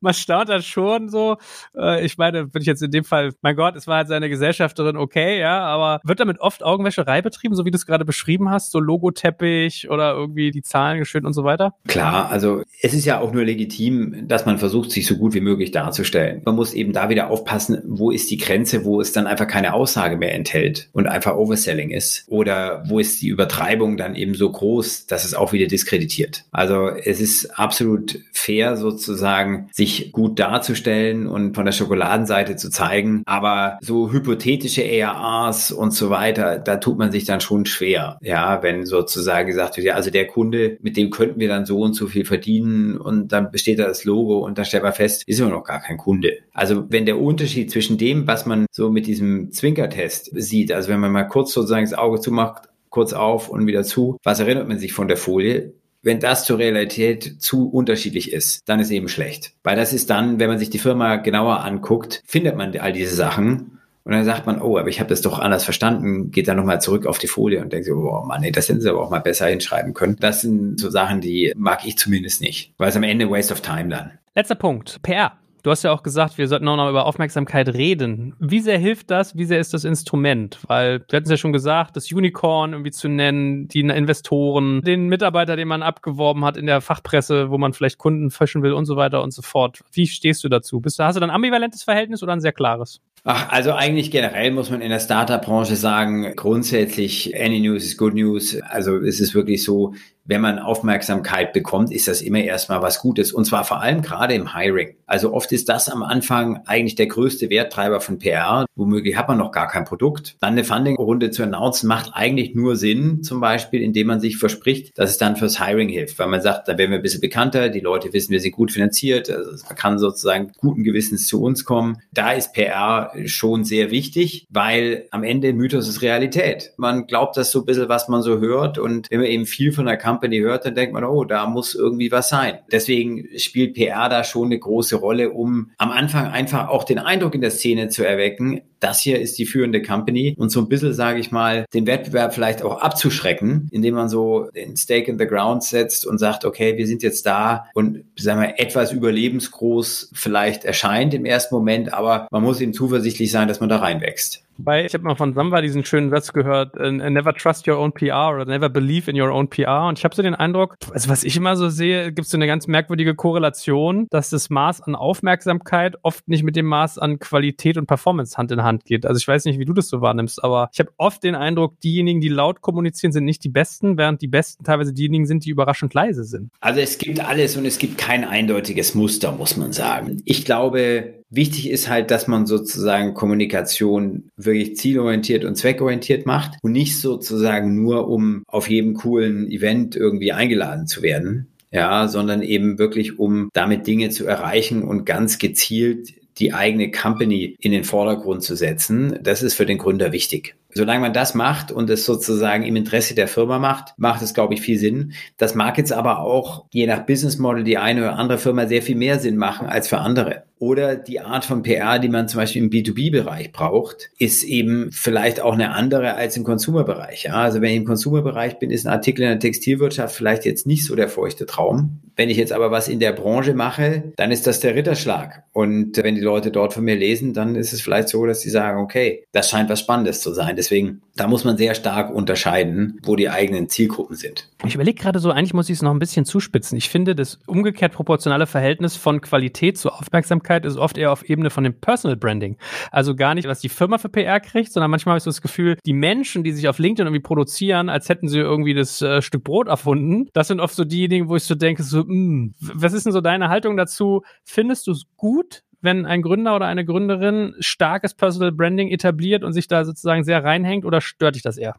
man 0.00 0.14
staunt 0.14 0.48
dann 0.48 0.62
schon 0.62 1.08
so. 1.08 1.36
Äh, 1.76 2.04
ich 2.04 2.18
meine, 2.18 2.46
bin 2.46 2.62
ich 2.62 2.66
jetzt 2.66 2.82
in 2.82 2.90
dem 2.90 3.04
Fall, 3.04 3.32
mein 3.42 3.56
Gott, 3.56 3.76
es 3.76 3.86
war 3.86 3.96
halt 3.96 4.08
seine 4.08 4.28
Gesellschafterin, 4.28 4.96
okay, 4.96 5.38
ja, 5.38 5.60
aber 5.60 6.00
wird 6.04 6.20
damit 6.20 6.40
oft 6.40 6.62
Augenwäscherei 6.62 7.20
betrieben, 7.20 7.54
so 7.54 7.64
wie 7.64 7.70
du 7.70 7.76
es 7.76 7.86
gerade 7.86 8.04
beschrieben 8.04 8.50
hast, 8.50 8.70
so 8.70 8.80
Logoteppich 8.80 9.90
oder 9.90 10.12
irgendwie 10.12 10.50
die 10.50 10.62
Zahlen 10.62 10.98
geschönt 10.98 11.26
und 11.26 11.32
so 11.32 11.44
weiter? 11.44 11.74
Klar, 11.86 12.30
also 12.30 12.62
es 12.80 12.94
ist 12.94 13.04
ja 13.04 13.20
auch 13.20 13.32
nur 13.32 13.44
legitim, 13.44 14.28
dass 14.28 14.46
man 14.46 14.58
versucht, 14.58 14.90
sich 14.90 15.06
so 15.06 15.16
gut 15.16 15.34
wie 15.34 15.40
möglich 15.40 15.72
darzustellen. 15.72 16.42
Man 16.44 16.54
muss 16.54 16.72
eben 16.72 16.92
da 16.92 17.08
wieder 17.08 17.17
wieder 17.18 17.30
aufpassen, 17.30 17.82
wo 17.84 18.12
ist 18.12 18.30
die 18.30 18.36
Grenze, 18.36 18.84
wo 18.84 19.00
es 19.00 19.10
dann 19.10 19.26
einfach 19.26 19.48
keine 19.48 19.74
Aussage 19.74 20.16
mehr 20.16 20.34
enthält 20.34 20.88
und 20.92 21.08
einfach 21.08 21.34
Overselling 21.34 21.90
ist 21.90 22.24
oder 22.28 22.84
wo 22.86 23.00
ist 23.00 23.20
die 23.20 23.28
Übertreibung 23.28 23.96
dann 23.96 24.14
eben 24.14 24.34
so 24.34 24.48
groß, 24.48 25.06
dass 25.06 25.24
es 25.24 25.34
auch 25.34 25.52
wieder 25.52 25.66
diskreditiert. 25.66 26.44
Also 26.52 26.90
es 26.90 27.20
ist 27.20 27.58
absolut 27.58 28.20
fair 28.32 28.76
sozusagen, 28.76 29.68
sich 29.72 30.12
gut 30.12 30.38
darzustellen 30.38 31.26
und 31.26 31.56
von 31.56 31.64
der 31.64 31.72
Schokoladenseite 31.72 32.54
zu 32.54 32.70
zeigen, 32.70 33.24
aber 33.26 33.78
so 33.80 34.12
hypothetische 34.12 34.84
ARAs 34.84 35.72
und 35.72 35.90
so 35.90 36.10
weiter, 36.10 36.60
da 36.60 36.76
tut 36.76 36.98
man 36.98 37.10
sich 37.10 37.24
dann 37.24 37.40
schon 37.40 37.66
schwer, 37.66 38.18
ja, 38.22 38.62
wenn 38.62 38.86
sozusagen 38.86 39.48
gesagt 39.48 39.76
wird, 39.76 39.88
ja, 39.88 39.94
also 39.94 40.10
der 40.10 40.28
Kunde, 40.28 40.78
mit 40.82 40.96
dem 40.96 41.10
könnten 41.10 41.40
wir 41.40 41.48
dann 41.48 41.66
so 41.66 41.80
und 41.80 41.94
so 41.94 42.06
viel 42.06 42.24
verdienen 42.24 42.96
und 42.96 43.32
dann 43.32 43.50
besteht 43.50 43.80
da 43.80 43.88
das 43.88 44.04
Logo 44.04 44.38
und 44.38 44.56
dann 44.56 44.64
stellt 44.64 44.84
man 44.84 44.92
fest, 44.92 45.24
ist 45.26 45.40
immer 45.40 45.50
noch 45.50 45.64
gar 45.64 45.80
kein 45.80 45.96
Kunde. 45.96 46.38
Also 46.52 46.84
wenn 46.88 47.06
der 47.08 47.20
Unterschied 47.20 47.70
zwischen 47.70 47.98
dem, 47.98 48.26
was 48.26 48.46
man 48.46 48.66
so 48.70 48.90
mit 48.90 49.06
diesem 49.06 49.50
Zwinkertest 49.50 50.30
sieht, 50.34 50.70
also 50.70 50.90
wenn 50.90 51.00
man 51.00 51.10
mal 51.10 51.24
kurz 51.24 51.52
sozusagen 51.52 51.84
das 51.84 51.98
Auge 51.98 52.20
zumacht, 52.20 52.68
kurz 52.90 53.12
auf 53.12 53.48
und 53.48 53.66
wieder 53.66 53.82
zu, 53.82 54.18
was 54.22 54.40
erinnert 54.40 54.68
man 54.68 54.78
sich 54.78 54.92
von 54.92 55.08
der 55.08 55.16
Folie? 55.16 55.72
Wenn 56.02 56.20
das 56.20 56.44
zur 56.44 56.58
Realität 56.58 57.40
zu 57.42 57.68
unterschiedlich 57.68 58.32
ist, 58.32 58.68
dann 58.68 58.78
ist 58.78 58.90
eben 58.90 59.08
schlecht. 59.08 59.54
Weil 59.64 59.76
das 59.76 59.92
ist 59.92 60.10
dann, 60.10 60.38
wenn 60.38 60.48
man 60.48 60.58
sich 60.58 60.70
die 60.70 60.78
Firma 60.78 61.16
genauer 61.16 61.64
anguckt, 61.64 62.22
findet 62.24 62.56
man 62.56 62.76
all 62.76 62.92
diese 62.92 63.14
Sachen 63.14 63.78
und 64.04 64.12
dann 64.12 64.24
sagt 64.24 64.46
man, 64.46 64.60
oh, 64.62 64.78
aber 64.78 64.88
ich 64.88 65.00
habe 65.00 65.10
das 65.10 65.20
doch 65.20 65.38
anders 65.38 65.64
verstanden, 65.64 66.30
geht 66.30 66.48
dann 66.48 66.56
nochmal 66.56 66.80
zurück 66.80 67.04
auf 67.04 67.18
die 67.18 67.26
Folie 67.26 67.60
und 67.60 67.72
denkt 67.72 67.86
so, 67.86 67.94
oh 67.94 68.24
Mann, 68.24 68.40
nee, 68.40 68.50
das 68.50 68.68
hätten 68.68 68.80
sie 68.80 68.88
aber 68.88 69.02
auch 69.02 69.10
mal 69.10 69.18
besser 69.18 69.46
hinschreiben 69.48 69.92
können. 69.92 70.16
Das 70.20 70.40
sind 70.40 70.78
so 70.80 70.88
Sachen, 70.88 71.20
die 71.20 71.52
mag 71.56 71.86
ich 71.86 71.98
zumindest 71.98 72.40
nicht, 72.40 72.72
weil 72.78 72.88
es 72.88 72.96
am 72.96 73.02
Ende 73.02 73.30
Waste 73.30 73.52
of 73.52 73.60
Time 73.60 73.88
dann. 73.88 74.12
Letzter 74.34 74.54
Punkt, 74.54 75.02
PR. 75.02 75.32
Du 75.62 75.70
hast 75.70 75.82
ja 75.82 75.92
auch 75.92 76.02
gesagt, 76.02 76.38
wir 76.38 76.48
sollten 76.48 76.68
auch 76.68 76.76
noch 76.76 76.88
über 76.88 77.06
Aufmerksamkeit 77.06 77.68
reden. 77.68 78.34
Wie 78.38 78.60
sehr 78.60 78.78
hilft 78.78 79.10
das? 79.10 79.36
Wie 79.36 79.44
sehr 79.44 79.60
ist 79.60 79.74
das 79.74 79.84
Instrument? 79.84 80.58
Weil 80.66 81.00
wir 81.08 81.16
hatten 81.16 81.24
es 81.24 81.30
ja 81.30 81.36
schon 81.36 81.52
gesagt, 81.52 81.96
das 81.96 82.12
Unicorn 82.12 82.72
irgendwie 82.72 82.90
zu 82.90 83.08
nennen, 83.08 83.68
die 83.68 83.80
Investoren, 83.80 84.82
den 84.82 85.08
Mitarbeiter, 85.08 85.56
den 85.56 85.68
man 85.68 85.82
abgeworben 85.82 86.44
hat 86.44 86.56
in 86.56 86.66
der 86.66 86.80
Fachpresse, 86.80 87.50
wo 87.50 87.58
man 87.58 87.72
vielleicht 87.72 87.98
Kunden 87.98 88.30
fischen 88.30 88.62
will 88.62 88.72
und 88.72 88.84
so 88.84 88.96
weiter 88.96 89.22
und 89.22 89.32
so 89.32 89.42
fort. 89.42 89.80
Wie 89.92 90.06
stehst 90.06 90.44
du 90.44 90.48
dazu? 90.48 90.80
Bist 90.80 90.98
du, 90.98 91.04
hast 91.04 91.16
du 91.16 91.20
dann 91.20 91.30
ein 91.30 91.36
ambivalentes 91.36 91.82
Verhältnis 91.82 92.22
oder 92.22 92.32
ein 92.32 92.40
sehr 92.40 92.52
klares? 92.52 93.00
Ach, 93.24 93.50
also 93.50 93.72
eigentlich 93.72 94.10
generell 94.10 94.52
muss 94.52 94.70
man 94.70 94.80
in 94.80 94.90
der 94.90 95.00
Startup-Branche 95.00 95.76
sagen, 95.76 96.32
grundsätzlich 96.36 97.38
any 97.38 97.60
news 97.60 97.84
is 97.84 97.96
good 97.96 98.14
news. 98.14 98.60
Also 98.62 98.96
es 98.96 99.20
ist 99.20 99.34
wirklich 99.34 99.64
so, 99.64 99.94
wenn 100.28 100.42
man 100.42 100.58
Aufmerksamkeit 100.58 101.52
bekommt, 101.52 101.90
ist 101.90 102.06
das 102.06 102.20
immer 102.20 102.40
erstmal 102.40 102.82
was 102.82 103.00
Gutes. 103.00 103.32
Und 103.32 103.46
zwar 103.46 103.64
vor 103.64 103.80
allem 103.80 104.02
gerade 104.02 104.34
im 104.34 104.54
Hiring. 104.54 104.94
Also 105.06 105.32
oft 105.32 105.50
ist 105.52 105.70
das 105.70 105.88
am 105.88 106.02
Anfang 106.02 106.60
eigentlich 106.66 106.96
der 106.96 107.06
größte 107.06 107.48
Werttreiber 107.48 108.00
von 108.00 108.18
PR. 108.18 108.66
Womöglich 108.76 109.16
hat 109.16 109.26
man 109.26 109.38
noch 109.38 109.52
gar 109.52 109.68
kein 109.68 109.86
Produkt. 109.86 110.36
Dann 110.40 110.52
eine 110.52 110.64
Funding-Runde 110.64 111.30
zu 111.30 111.42
announcen 111.42 111.88
macht 111.88 112.10
eigentlich 112.12 112.54
nur 112.54 112.76
Sinn, 112.76 113.22
zum 113.22 113.40
Beispiel, 113.40 113.80
indem 113.80 114.06
man 114.06 114.20
sich 114.20 114.36
verspricht, 114.36 114.98
dass 114.98 115.10
es 115.10 115.16
dann 115.16 115.36
fürs 115.36 115.64
Hiring 115.64 115.88
hilft. 115.88 116.18
Weil 116.18 116.28
man 116.28 116.42
sagt, 116.42 116.68
da 116.68 116.76
werden 116.76 116.90
wir 116.90 116.98
ein 116.98 117.02
bisschen 117.02 117.22
bekannter, 117.22 117.70
die 117.70 117.80
Leute 117.80 118.12
wissen, 118.12 118.32
wir 118.32 118.40
sind 118.40 118.52
gut 118.52 118.70
finanziert, 118.70 119.30
also 119.30 119.64
man 119.66 119.76
kann 119.76 119.98
sozusagen 119.98 120.52
guten 120.58 120.84
Gewissens 120.84 121.26
zu 121.26 121.42
uns 121.42 121.64
kommen. 121.64 122.02
Da 122.12 122.32
ist 122.32 122.52
PR 122.52 123.12
schon 123.24 123.64
sehr 123.64 123.90
wichtig, 123.90 124.46
weil 124.50 125.06
am 125.10 125.24
Ende 125.24 125.54
Mythos 125.54 125.88
ist 125.88 126.02
Realität. 126.02 126.72
Man 126.76 127.06
glaubt 127.06 127.38
das 127.38 127.50
so 127.50 127.60
ein 127.60 127.64
bisschen, 127.64 127.88
was 127.88 128.08
man 128.08 128.20
so 128.20 128.40
hört. 128.40 128.76
Und 128.76 129.10
wenn 129.10 129.20
man 129.20 129.28
eben 129.28 129.46
viel 129.46 129.72
von 129.72 129.86
der 129.86 129.96
Kampagne 129.96 130.17
Company 130.18 130.40
hört, 130.40 130.66
dann 130.66 130.74
denkt 130.74 130.92
man, 130.92 131.04
oh, 131.04 131.24
da 131.24 131.46
muss 131.46 131.76
irgendwie 131.76 132.10
was 132.10 132.28
sein. 132.28 132.58
Deswegen 132.72 133.28
spielt 133.36 133.74
PR 133.74 134.08
da 134.08 134.24
schon 134.24 134.46
eine 134.46 134.58
große 134.58 134.96
Rolle, 134.96 135.30
um 135.30 135.70
am 135.78 135.92
Anfang 135.92 136.26
einfach 136.26 136.68
auch 136.68 136.82
den 136.82 136.98
Eindruck 136.98 137.34
in 137.36 137.40
der 137.40 137.52
Szene 137.52 137.88
zu 137.88 138.04
erwecken, 138.04 138.62
das 138.80 139.00
hier 139.00 139.20
ist 139.20 139.38
die 139.38 139.46
führende 139.46 139.82
Company 139.82 140.34
und 140.38 140.50
so 140.50 140.60
ein 140.60 140.68
bisschen, 140.68 140.92
sage 140.92 141.20
ich 141.20 141.30
mal, 141.30 141.66
den 141.74 141.86
Wettbewerb 141.86 142.34
vielleicht 142.34 142.62
auch 142.62 142.80
abzuschrecken, 142.80 143.68
indem 143.70 143.94
man 143.94 144.08
so 144.08 144.48
den 144.54 144.76
Stake 144.76 145.10
in 145.10 145.18
the 145.18 145.26
Ground 145.26 145.62
setzt 145.62 146.06
und 146.06 146.18
sagt, 146.18 146.44
okay, 146.44 146.76
wir 146.76 146.86
sind 146.86 147.02
jetzt 147.02 147.26
da 147.26 147.66
und 147.74 148.04
sagen 148.16 148.40
wir 148.40 148.58
etwas 148.58 148.92
überlebensgroß 148.92 150.10
vielleicht 150.14 150.64
erscheint 150.64 151.14
im 151.14 151.24
ersten 151.24 151.54
Moment, 151.54 151.92
aber 151.92 152.28
man 152.30 152.42
muss 152.42 152.60
eben 152.60 152.72
zuversichtlich 152.72 153.30
sein, 153.30 153.48
dass 153.48 153.60
man 153.60 153.68
da 153.68 153.78
reinwächst. 153.78 154.44
Weil 154.58 154.86
ich 154.86 154.94
habe 154.94 155.04
mal 155.04 155.14
von 155.14 155.34
Samba 155.34 155.60
diesen 155.60 155.84
schönen 155.84 156.10
Satz 156.10 156.32
gehört, 156.32 156.76
uh, 156.76 156.90
never 156.90 157.32
trust 157.32 157.66
your 157.68 157.78
own 157.78 157.92
PR 157.92 158.32
oder 158.34 158.44
never 158.44 158.68
believe 158.68 159.10
in 159.10 159.20
your 159.20 159.30
own 159.30 159.48
PR. 159.48 159.86
Und 159.86 159.98
ich 159.98 160.04
habe 160.04 160.14
so 160.14 160.22
den 160.22 160.34
Eindruck, 160.34 160.76
also 160.92 161.08
was 161.08 161.22
ich 161.24 161.36
immer 161.36 161.56
so 161.56 161.68
sehe, 161.68 162.12
gibt 162.12 162.26
es 162.26 162.30
so 162.30 162.36
eine 162.36 162.46
ganz 162.46 162.66
merkwürdige 162.66 163.14
Korrelation, 163.14 164.08
dass 164.10 164.30
das 164.30 164.50
Maß 164.50 164.82
an 164.82 164.96
Aufmerksamkeit 164.96 165.96
oft 166.02 166.28
nicht 166.28 166.42
mit 166.42 166.56
dem 166.56 166.66
Maß 166.66 166.98
an 166.98 167.18
Qualität 167.20 167.78
und 167.78 167.86
Performance 167.86 168.36
Hand 168.36 168.50
in 168.50 168.62
Hand 168.62 168.84
geht. 168.84 169.06
Also 169.06 169.18
ich 169.18 169.28
weiß 169.28 169.44
nicht, 169.44 169.58
wie 169.58 169.64
du 169.64 169.72
das 169.72 169.88
so 169.88 170.00
wahrnimmst, 170.00 170.42
aber 170.42 170.68
ich 170.72 170.80
habe 170.80 170.90
oft 170.96 171.22
den 171.22 171.36
Eindruck, 171.36 171.80
diejenigen, 171.80 172.20
die 172.20 172.28
laut 172.28 172.60
kommunizieren, 172.60 173.12
sind 173.12 173.24
nicht 173.24 173.44
die 173.44 173.48
Besten, 173.48 173.96
während 173.96 174.22
die 174.22 174.28
Besten 174.28 174.64
teilweise 174.64 174.92
diejenigen 174.92 175.26
sind, 175.26 175.44
die 175.44 175.50
überraschend 175.50 175.94
leise 175.94 176.24
sind. 176.24 176.50
Also 176.60 176.80
es 176.80 176.98
gibt 176.98 177.20
alles 177.20 177.56
und 177.56 177.64
es 177.64 177.78
gibt 177.78 177.96
kein 177.98 178.24
eindeutiges 178.24 178.94
Muster, 178.94 179.32
muss 179.32 179.56
man 179.56 179.72
sagen. 179.72 180.20
Ich 180.24 180.44
glaube, 180.44 181.17
Wichtig 181.30 181.68
ist 181.70 181.88
halt, 181.88 182.10
dass 182.10 182.26
man 182.26 182.46
sozusagen 182.46 183.12
Kommunikation 183.12 184.30
wirklich 184.36 184.76
zielorientiert 184.76 185.44
und 185.44 185.56
zweckorientiert 185.56 186.24
macht 186.24 186.58
und 186.62 186.72
nicht 186.72 186.98
sozusagen 186.98 187.74
nur, 187.74 188.08
um 188.08 188.44
auf 188.46 188.70
jedem 188.70 188.94
coolen 188.94 189.50
Event 189.50 189.94
irgendwie 189.94 190.32
eingeladen 190.32 190.86
zu 190.86 191.02
werden. 191.02 191.48
Ja, 191.70 192.08
sondern 192.08 192.40
eben 192.40 192.78
wirklich, 192.78 193.18
um 193.18 193.50
damit 193.52 193.86
Dinge 193.86 194.08
zu 194.08 194.24
erreichen 194.24 194.82
und 194.82 195.04
ganz 195.04 195.38
gezielt 195.38 196.14
die 196.38 196.54
eigene 196.54 196.90
Company 196.90 197.56
in 197.60 197.72
den 197.72 197.84
Vordergrund 197.84 198.42
zu 198.42 198.56
setzen. 198.56 199.18
Das 199.22 199.42
ist 199.42 199.54
für 199.54 199.66
den 199.66 199.76
Gründer 199.76 200.12
wichtig. 200.12 200.54
Solange 200.74 201.00
man 201.00 201.12
das 201.12 201.34
macht 201.34 201.72
und 201.72 201.88
es 201.90 202.04
sozusagen 202.04 202.62
im 202.62 202.76
Interesse 202.76 203.14
der 203.14 203.28
Firma 203.28 203.58
macht, 203.58 203.94
macht 203.96 204.22
es, 204.22 204.34
glaube 204.34 204.54
ich, 204.54 204.60
viel 204.60 204.78
Sinn. 204.78 205.12
Das 205.36 205.54
mag 205.54 205.78
jetzt 205.78 205.92
aber 205.92 206.20
auch 206.20 206.66
je 206.70 206.86
nach 206.86 207.06
Business 207.06 207.38
Model 207.38 207.64
die 207.64 207.78
eine 207.78 208.00
oder 208.02 208.18
andere 208.18 208.38
Firma 208.38 208.66
sehr 208.66 208.82
viel 208.82 208.96
mehr 208.96 209.18
Sinn 209.18 209.36
machen 209.36 209.66
als 209.66 209.88
für 209.88 209.98
andere 209.98 210.44
oder 210.58 210.96
die 210.96 211.20
Art 211.20 211.44
von 211.44 211.62
PR, 211.62 211.98
die 211.98 212.08
man 212.08 212.28
zum 212.28 212.38
Beispiel 212.38 212.62
im 212.62 212.70
B2B-Bereich 212.70 213.52
braucht, 213.52 214.10
ist 214.18 214.42
eben 214.42 214.90
vielleicht 214.90 215.40
auch 215.40 215.52
eine 215.52 215.70
andere 215.72 216.14
als 216.14 216.36
im 216.36 216.44
Consumer-Bereich. 216.44 217.24
Ja? 217.24 217.34
Also 217.34 217.60
wenn 217.60 217.70
ich 217.70 217.76
im 217.76 217.84
Consumer-Bereich 217.84 218.58
bin, 218.58 218.70
ist 218.70 218.86
ein 218.86 218.92
Artikel 218.92 219.22
in 219.22 219.28
der 219.28 219.38
Textilwirtschaft 219.38 220.14
vielleicht 220.14 220.44
jetzt 220.44 220.66
nicht 220.66 220.84
so 220.84 220.96
der 220.96 221.08
feuchte 221.08 221.46
Traum. 221.46 222.00
Wenn 222.16 222.28
ich 222.28 222.36
jetzt 222.36 222.52
aber 222.52 222.70
was 222.70 222.88
in 222.88 222.98
der 222.98 223.12
Branche 223.12 223.54
mache, 223.54 224.12
dann 224.16 224.32
ist 224.32 224.46
das 224.46 224.58
der 224.58 224.74
Ritterschlag. 224.74 225.44
Und 225.52 225.96
wenn 225.98 226.16
die 226.16 226.20
Leute 226.20 226.50
dort 226.50 226.74
von 226.74 226.84
mir 226.84 226.96
lesen, 226.96 227.34
dann 227.34 227.54
ist 227.54 227.72
es 227.72 227.80
vielleicht 227.80 228.08
so, 228.08 228.26
dass 228.26 228.40
sie 228.40 228.50
sagen, 228.50 228.80
okay, 228.80 229.24
das 229.32 229.50
scheint 229.50 229.70
was 229.70 229.80
Spannendes 229.80 230.20
zu 230.20 230.32
sein. 230.34 230.56
Deswegen, 230.58 231.02
da 231.14 231.28
muss 231.28 231.44
man 231.44 231.56
sehr 231.56 231.76
stark 231.76 232.12
unterscheiden, 232.12 232.98
wo 233.04 233.14
die 233.14 233.30
eigenen 233.30 233.68
Zielgruppen 233.68 234.16
sind. 234.16 234.48
Ich 234.66 234.74
überlege 234.74 235.00
gerade 235.00 235.20
so, 235.20 235.30
eigentlich 235.30 235.54
muss 235.54 235.68
ich 235.68 235.74
es 235.74 235.82
noch 235.82 235.92
ein 235.92 236.00
bisschen 236.00 236.24
zuspitzen. 236.24 236.76
Ich 236.76 236.88
finde, 236.88 237.14
das 237.14 237.38
umgekehrt 237.46 237.92
proportionale 237.92 238.48
Verhältnis 238.48 238.96
von 238.96 239.20
Qualität 239.20 239.78
zu 239.78 239.90
Aufmerksamkeit 239.90 240.64
ist 240.64 240.76
oft 240.76 240.98
eher 240.98 241.12
auf 241.12 241.22
Ebene 241.30 241.50
von 241.50 241.62
dem 241.62 241.74
Personal 241.74 242.16
Branding. 242.16 242.56
Also 242.90 243.14
gar 243.14 243.36
nicht, 243.36 243.46
was 243.46 243.60
die 243.60 243.68
Firma 243.68 243.98
für 243.98 244.08
PR 244.08 244.40
kriegt, 244.40 244.72
sondern 244.72 244.90
manchmal 244.90 245.12
habe 245.12 245.18
ich 245.18 245.22
so 245.22 245.30
das 245.30 245.42
Gefühl, 245.42 245.78
die 245.86 245.92
Menschen, 245.92 246.42
die 246.42 246.50
sich 246.50 246.68
auf 246.68 246.80
LinkedIn 246.80 247.06
irgendwie 247.06 247.22
produzieren, 247.22 247.88
als 247.88 248.08
hätten 248.08 248.26
sie 248.26 248.40
irgendwie 248.40 248.74
das 248.74 249.00
äh, 249.00 249.22
Stück 249.22 249.44
Brot 249.44 249.68
erfunden, 249.68 250.28
das 250.32 250.48
sind 250.48 250.58
oft 250.58 250.74
so 250.74 250.84
diejenigen, 250.84 251.28
wo 251.28 251.36
ich 251.36 251.44
so 251.44 251.54
denke, 251.54 251.84
so, 251.84 251.98
mh, 251.98 252.04
hm, 252.08 252.54
was 252.58 252.94
ist 252.94 253.06
denn 253.06 253.12
so 253.12 253.20
deine 253.20 253.48
Haltung 253.48 253.76
dazu? 253.76 254.22
Findest 254.42 254.88
du 254.88 254.90
es 254.90 255.04
gut, 255.16 255.62
wenn 255.80 256.06
ein 256.06 256.22
Gründer 256.22 256.56
oder 256.56 256.66
eine 256.66 256.84
Gründerin 256.84 257.54
starkes 257.60 258.14
Personal 258.14 258.52
Branding 258.52 258.88
etabliert 258.88 259.44
und 259.44 259.52
sich 259.52 259.68
da 259.68 259.84
sozusagen 259.84 260.24
sehr 260.24 260.44
reinhängt 260.44 260.84
oder 260.84 261.00
stört 261.00 261.34
dich 261.34 261.42
das 261.42 261.58
eher? 261.58 261.76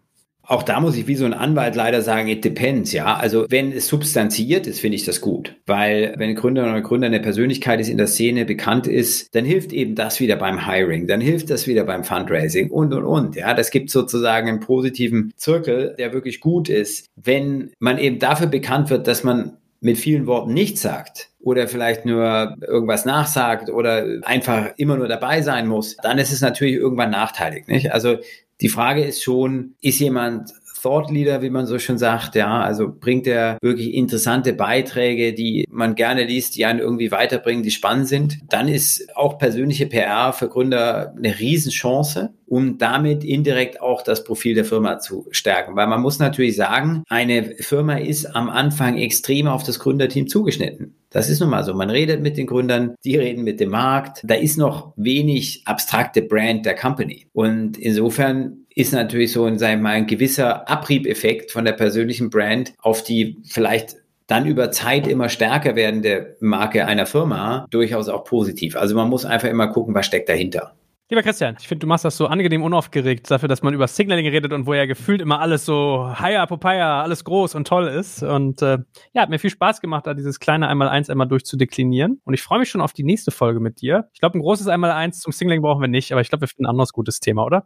Auch 0.50 0.64
da 0.64 0.80
muss 0.80 0.98
ich 0.98 1.06
wie 1.06 1.14
so 1.14 1.26
ein 1.26 1.36
Anwalt 1.36 1.76
leider 1.76 2.02
sagen, 2.02 2.28
it 2.28 2.44
depends, 2.44 2.92
ja. 2.92 3.18
Also 3.18 3.46
wenn 3.50 3.72
es 3.72 3.88
substanziert 3.88 4.66
ist, 4.66 4.80
finde 4.80 4.96
ich 4.96 5.06
das 5.06 5.22
gut. 5.22 5.56
Weil 5.68 6.16
wenn 6.18 6.34
Gründer 6.34 6.64
oder 6.64 6.82
Gründer 6.82 7.06
eine 7.06 7.20
Persönlichkeit 7.20 7.80
ist, 7.80 7.88
in 7.88 8.00
der 8.00 8.08
Szene 8.08 8.46
bekannt 8.46 8.88
ist, 8.88 9.36
dann 9.36 9.46
hilft 9.46 9.72
eben 9.74 9.94
das 9.94 10.20
wieder 10.20 10.38
beim 10.38 10.66
Hiring, 10.66 11.06
dann 11.06 11.22
hilft 11.22 11.52
das 11.52 11.68
wieder 11.68 11.84
beim 11.84 12.04
Fundraising 12.04 12.72
und, 12.72 12.96
und, 12.96 13.04
und. 13.04 13.36
Ja, 13.36 13.54
das 13.54 13.70
gibt 13.70 13.92
sozusagen 13.92 14.50
einen 14.50 14.60
positiven 14.60 15.32
Zirkel, 15.36 15.94
der 16.00 16.14
wirklich 16.14 16.40
gut 16.40 16.68
ist. 16.68 17.06
Wenn 17.16 17.70
man 17.78 18.00
eben 18.00 18.18
dafür 18.18 18.48
bekannt 18.48 18.90
wird, 18.90 19.06
dass 19.06 19.24
man 19.24 19.58
mit 19.82 20.00
vielen 20.00 20.26
Worten 20.26 20.52
nichts 20.52 20.82
sagt 20.82 21.29
oder 21.42 21.68
vielleicht 21.68 22.06
nur 22.06 22.56
irgendwas 22.62 23.06
nachsagt 23.06 23.70
oder 23.70 24.06
einfach 24.24 24.72
immer 24.78 24.98
nur 24.98 25.08
dabei 25.08 25.42
sein 25.42 25.68
muss, 25.68 25.96
dann 25.98 26.18
ist 26.18 26.32
es 26.32 26.42
natürlich 26.42 26.76
irgendwann 26.76 27.12
nachteilig. 27.12 27.68
Nicht? 27.68 27.94
Also 27.94 28.18
die 28.62 28.70
Frage 28.70 29.04
ist 29.04 29.24
schon, 29.24 29.76
ist 29.82 30.00
jemand 30.00 30.52
Thought 30.82 31.12
Leader, 31.12 31.42
wie 31.42 31.50
man 31.50 31.66
so 31.66 31.80
schon 31.80 31.98
sagt, 31.98 32.36
ja, 32.36 32.62
also 32.62 32.90
bringt 32.90 33.28
er 33.28 33.58
wirklich 33.62 33.94
interessante 33.94 34.54
Beiträge, 34.54 35.34
die 35.34 35.66
man 35.70 35.96
gerne 35.96 36.24
liest, 36.24 36.56
die 36.56 36.66
einen 36.66 36.80
irgendwie 36.80 37.12
weiterbringen, 37.12 37.64
die 37.64 37.72
spannend 37.72 38.08
sind. 38.08 38.40
Dann 38.50 38.68
ist 38.68 39.16
auch 39.16 39.38
persönliche 39.38 39.88
PR 39.88 40.32
für 40.34 40.48
Gründer 40.48 41.14
eine 41.18 41.38
Riesenchance, 41.40 42.34
um 42.46 42.78
damit 42.78 43.24
indirekt 43.24 43.82
auch 43.82 44.02
das 44.02 44.24
Profil 44.24 44.56
der 44.56 44.66
Firma 44.66 45.00
zu 45.00 45.28
stärken. 45.32 45.76
Weil 45.76 45.88
man 45.88 46.02
muss 46.02 46.20
natürlich 46.20 46.56
sagen, 46.56 47.04
eine 47.10 47.56
Firma 47.60 47.98
ist 47.98 48.26
am 48.26 48.50
Anfang 48.50 48.98
extrem 48.98 49.48
auf 49.48 49.64
das 49.64 49.80
Gründerteam 49.80 50.28
zugeschnitten. 50.28 50.96
Das 51.10 51.30
ist 51.30 51.40
nun 51.40 51.50
mal 51.50 51.64
so. 51.64 51.74
Man 51.74 51.90
redet 51.90 52.22
mit 52.22 52.38
den 52.38 52.48
Gründern, 52.48 52.96
die 53.04 53.18
reden 53.18 53.44
mit 53.44 53.60
dem 53.60 53.70
Markt. 53.70 54.22
Da 54.24 54.36
ist 54.36 54.58
noch 54.58 54.94
wenig 54.96 55.64
abstrakte 55.66 56.22
Brand 56.22 56.66
der 56.66 56.76
Company. 56.76 57.28
Und 57.34 57.78
insofern 57.78 58.59
ist 58.76 58.94
natürlich 58.94 59.32
so 59.32 59.46
in 59.48 59.58
seinem 59.58 59.86
ein 59.86 60.08
gewisser 60.08 60.70
Abriebeffekt 60.70 61.52
von 61.52 61.66
der 61.66 61.74
persönlichen 61.74 62.30
Brand 62.30 62.74
auf 62.80 63.04
die 63.04 63.38
vielleicht 63.46 63.98
dann 64.28 64.46
über 64.46 64.72
Zeit 64.72 65.08
immer 65.08 65.28
stärker 65.28 65.76
werdende 65.76 66.38
Marke 66.40 66.86
einer 66.86 67.06
Firma 67.06 67.66
durchaus 67.72 68.10
auch 68.10 68.24
positiv. 68.24 68.76
Also 68.76 68.96
man 68.96 69.10
muss 69.10 69.26
einfach 69.26 69.50
immer 69.50 69.68
gucken, 69.68 69.96
was 69.96 70.06
steckt 70.06 70.30
dahinter. 70.30 70.76
Lieber 71.12 71.24
Christian, 71.24 71.58
ich 71.60 71.68
finde, 71.68 71.80
du 71.80 71.88
machst 71.88 72.06
das 72.06 72.18
so 72.18 72.28
angenehm 72.28 72.62
unaufgeregt 72.62 73.32
dafür, 73.32 73.50
dass 73.50 73.64
man 73.64 73.74
über 73.74 73.88
Signaling 73.88 74.28
redet 74.28 74.54
und 74.54 74.68
wo 74.68 74.76
ja 74.76 74.86
gefühlt 74.86 75.22
immer 75.22 75.40
alles 75.40 75.66
so 75.66 76.14
Haya, 76.14 76.46
Popeye, 76.46 76.84
alles 76.84 77.24
groß 77.24 77.56
und 77.56 77.68
toll 77.68 77.88
ist. 77.88 78.22
Und 78.22 78.62
äh, 78.62 78.78
ja, 79.14 79.24
hat 79.24 79.32
mir 79.32 79.40
viel 79.40 79.50
Spaß 79.50 79.82
gemacht, 79.82 80.06
da 80.06 80.14
dieses 80.14 80.40
kleine 80.40 80.68
Einmal-Eins 80.68 81.10
einmal 81.10 81.28
durchzudeklinieren. 81.28 82.22
Und 82.26 82.36
ich 82.36 82.44
freue 82.44 82.60
mich 82.60 82.70
schon 82.70 82.82
auf 82.82 82.94
die 82.94 83.04
nächste 83.04 83.32
Folge 83.32 83.60
mit 83.60 83.82
dir. 83.82 84.08
Ich 84.14 84.20
glaube, 84.20 84.38
ein 84.38 84.42
großes 84.42 84.68
Einmal-Eins 84.68 85.22
zum 85.22 85.34
Signaling 85.34 85.64
brauchen 85.64 85.82
wir 85.82 85.88
nicht, 85.88 86.12
aber 86.12 86.22
ich 86.22 86.30
glaube, 86.30 86.42
wir 86.42 86.48
finden 86.48 86.68
ein 86.68 86.70
anderes 86.70 86.94
gutes 86.94 87.20
Thema, 87.20 87.44
oder? 87.44 87.66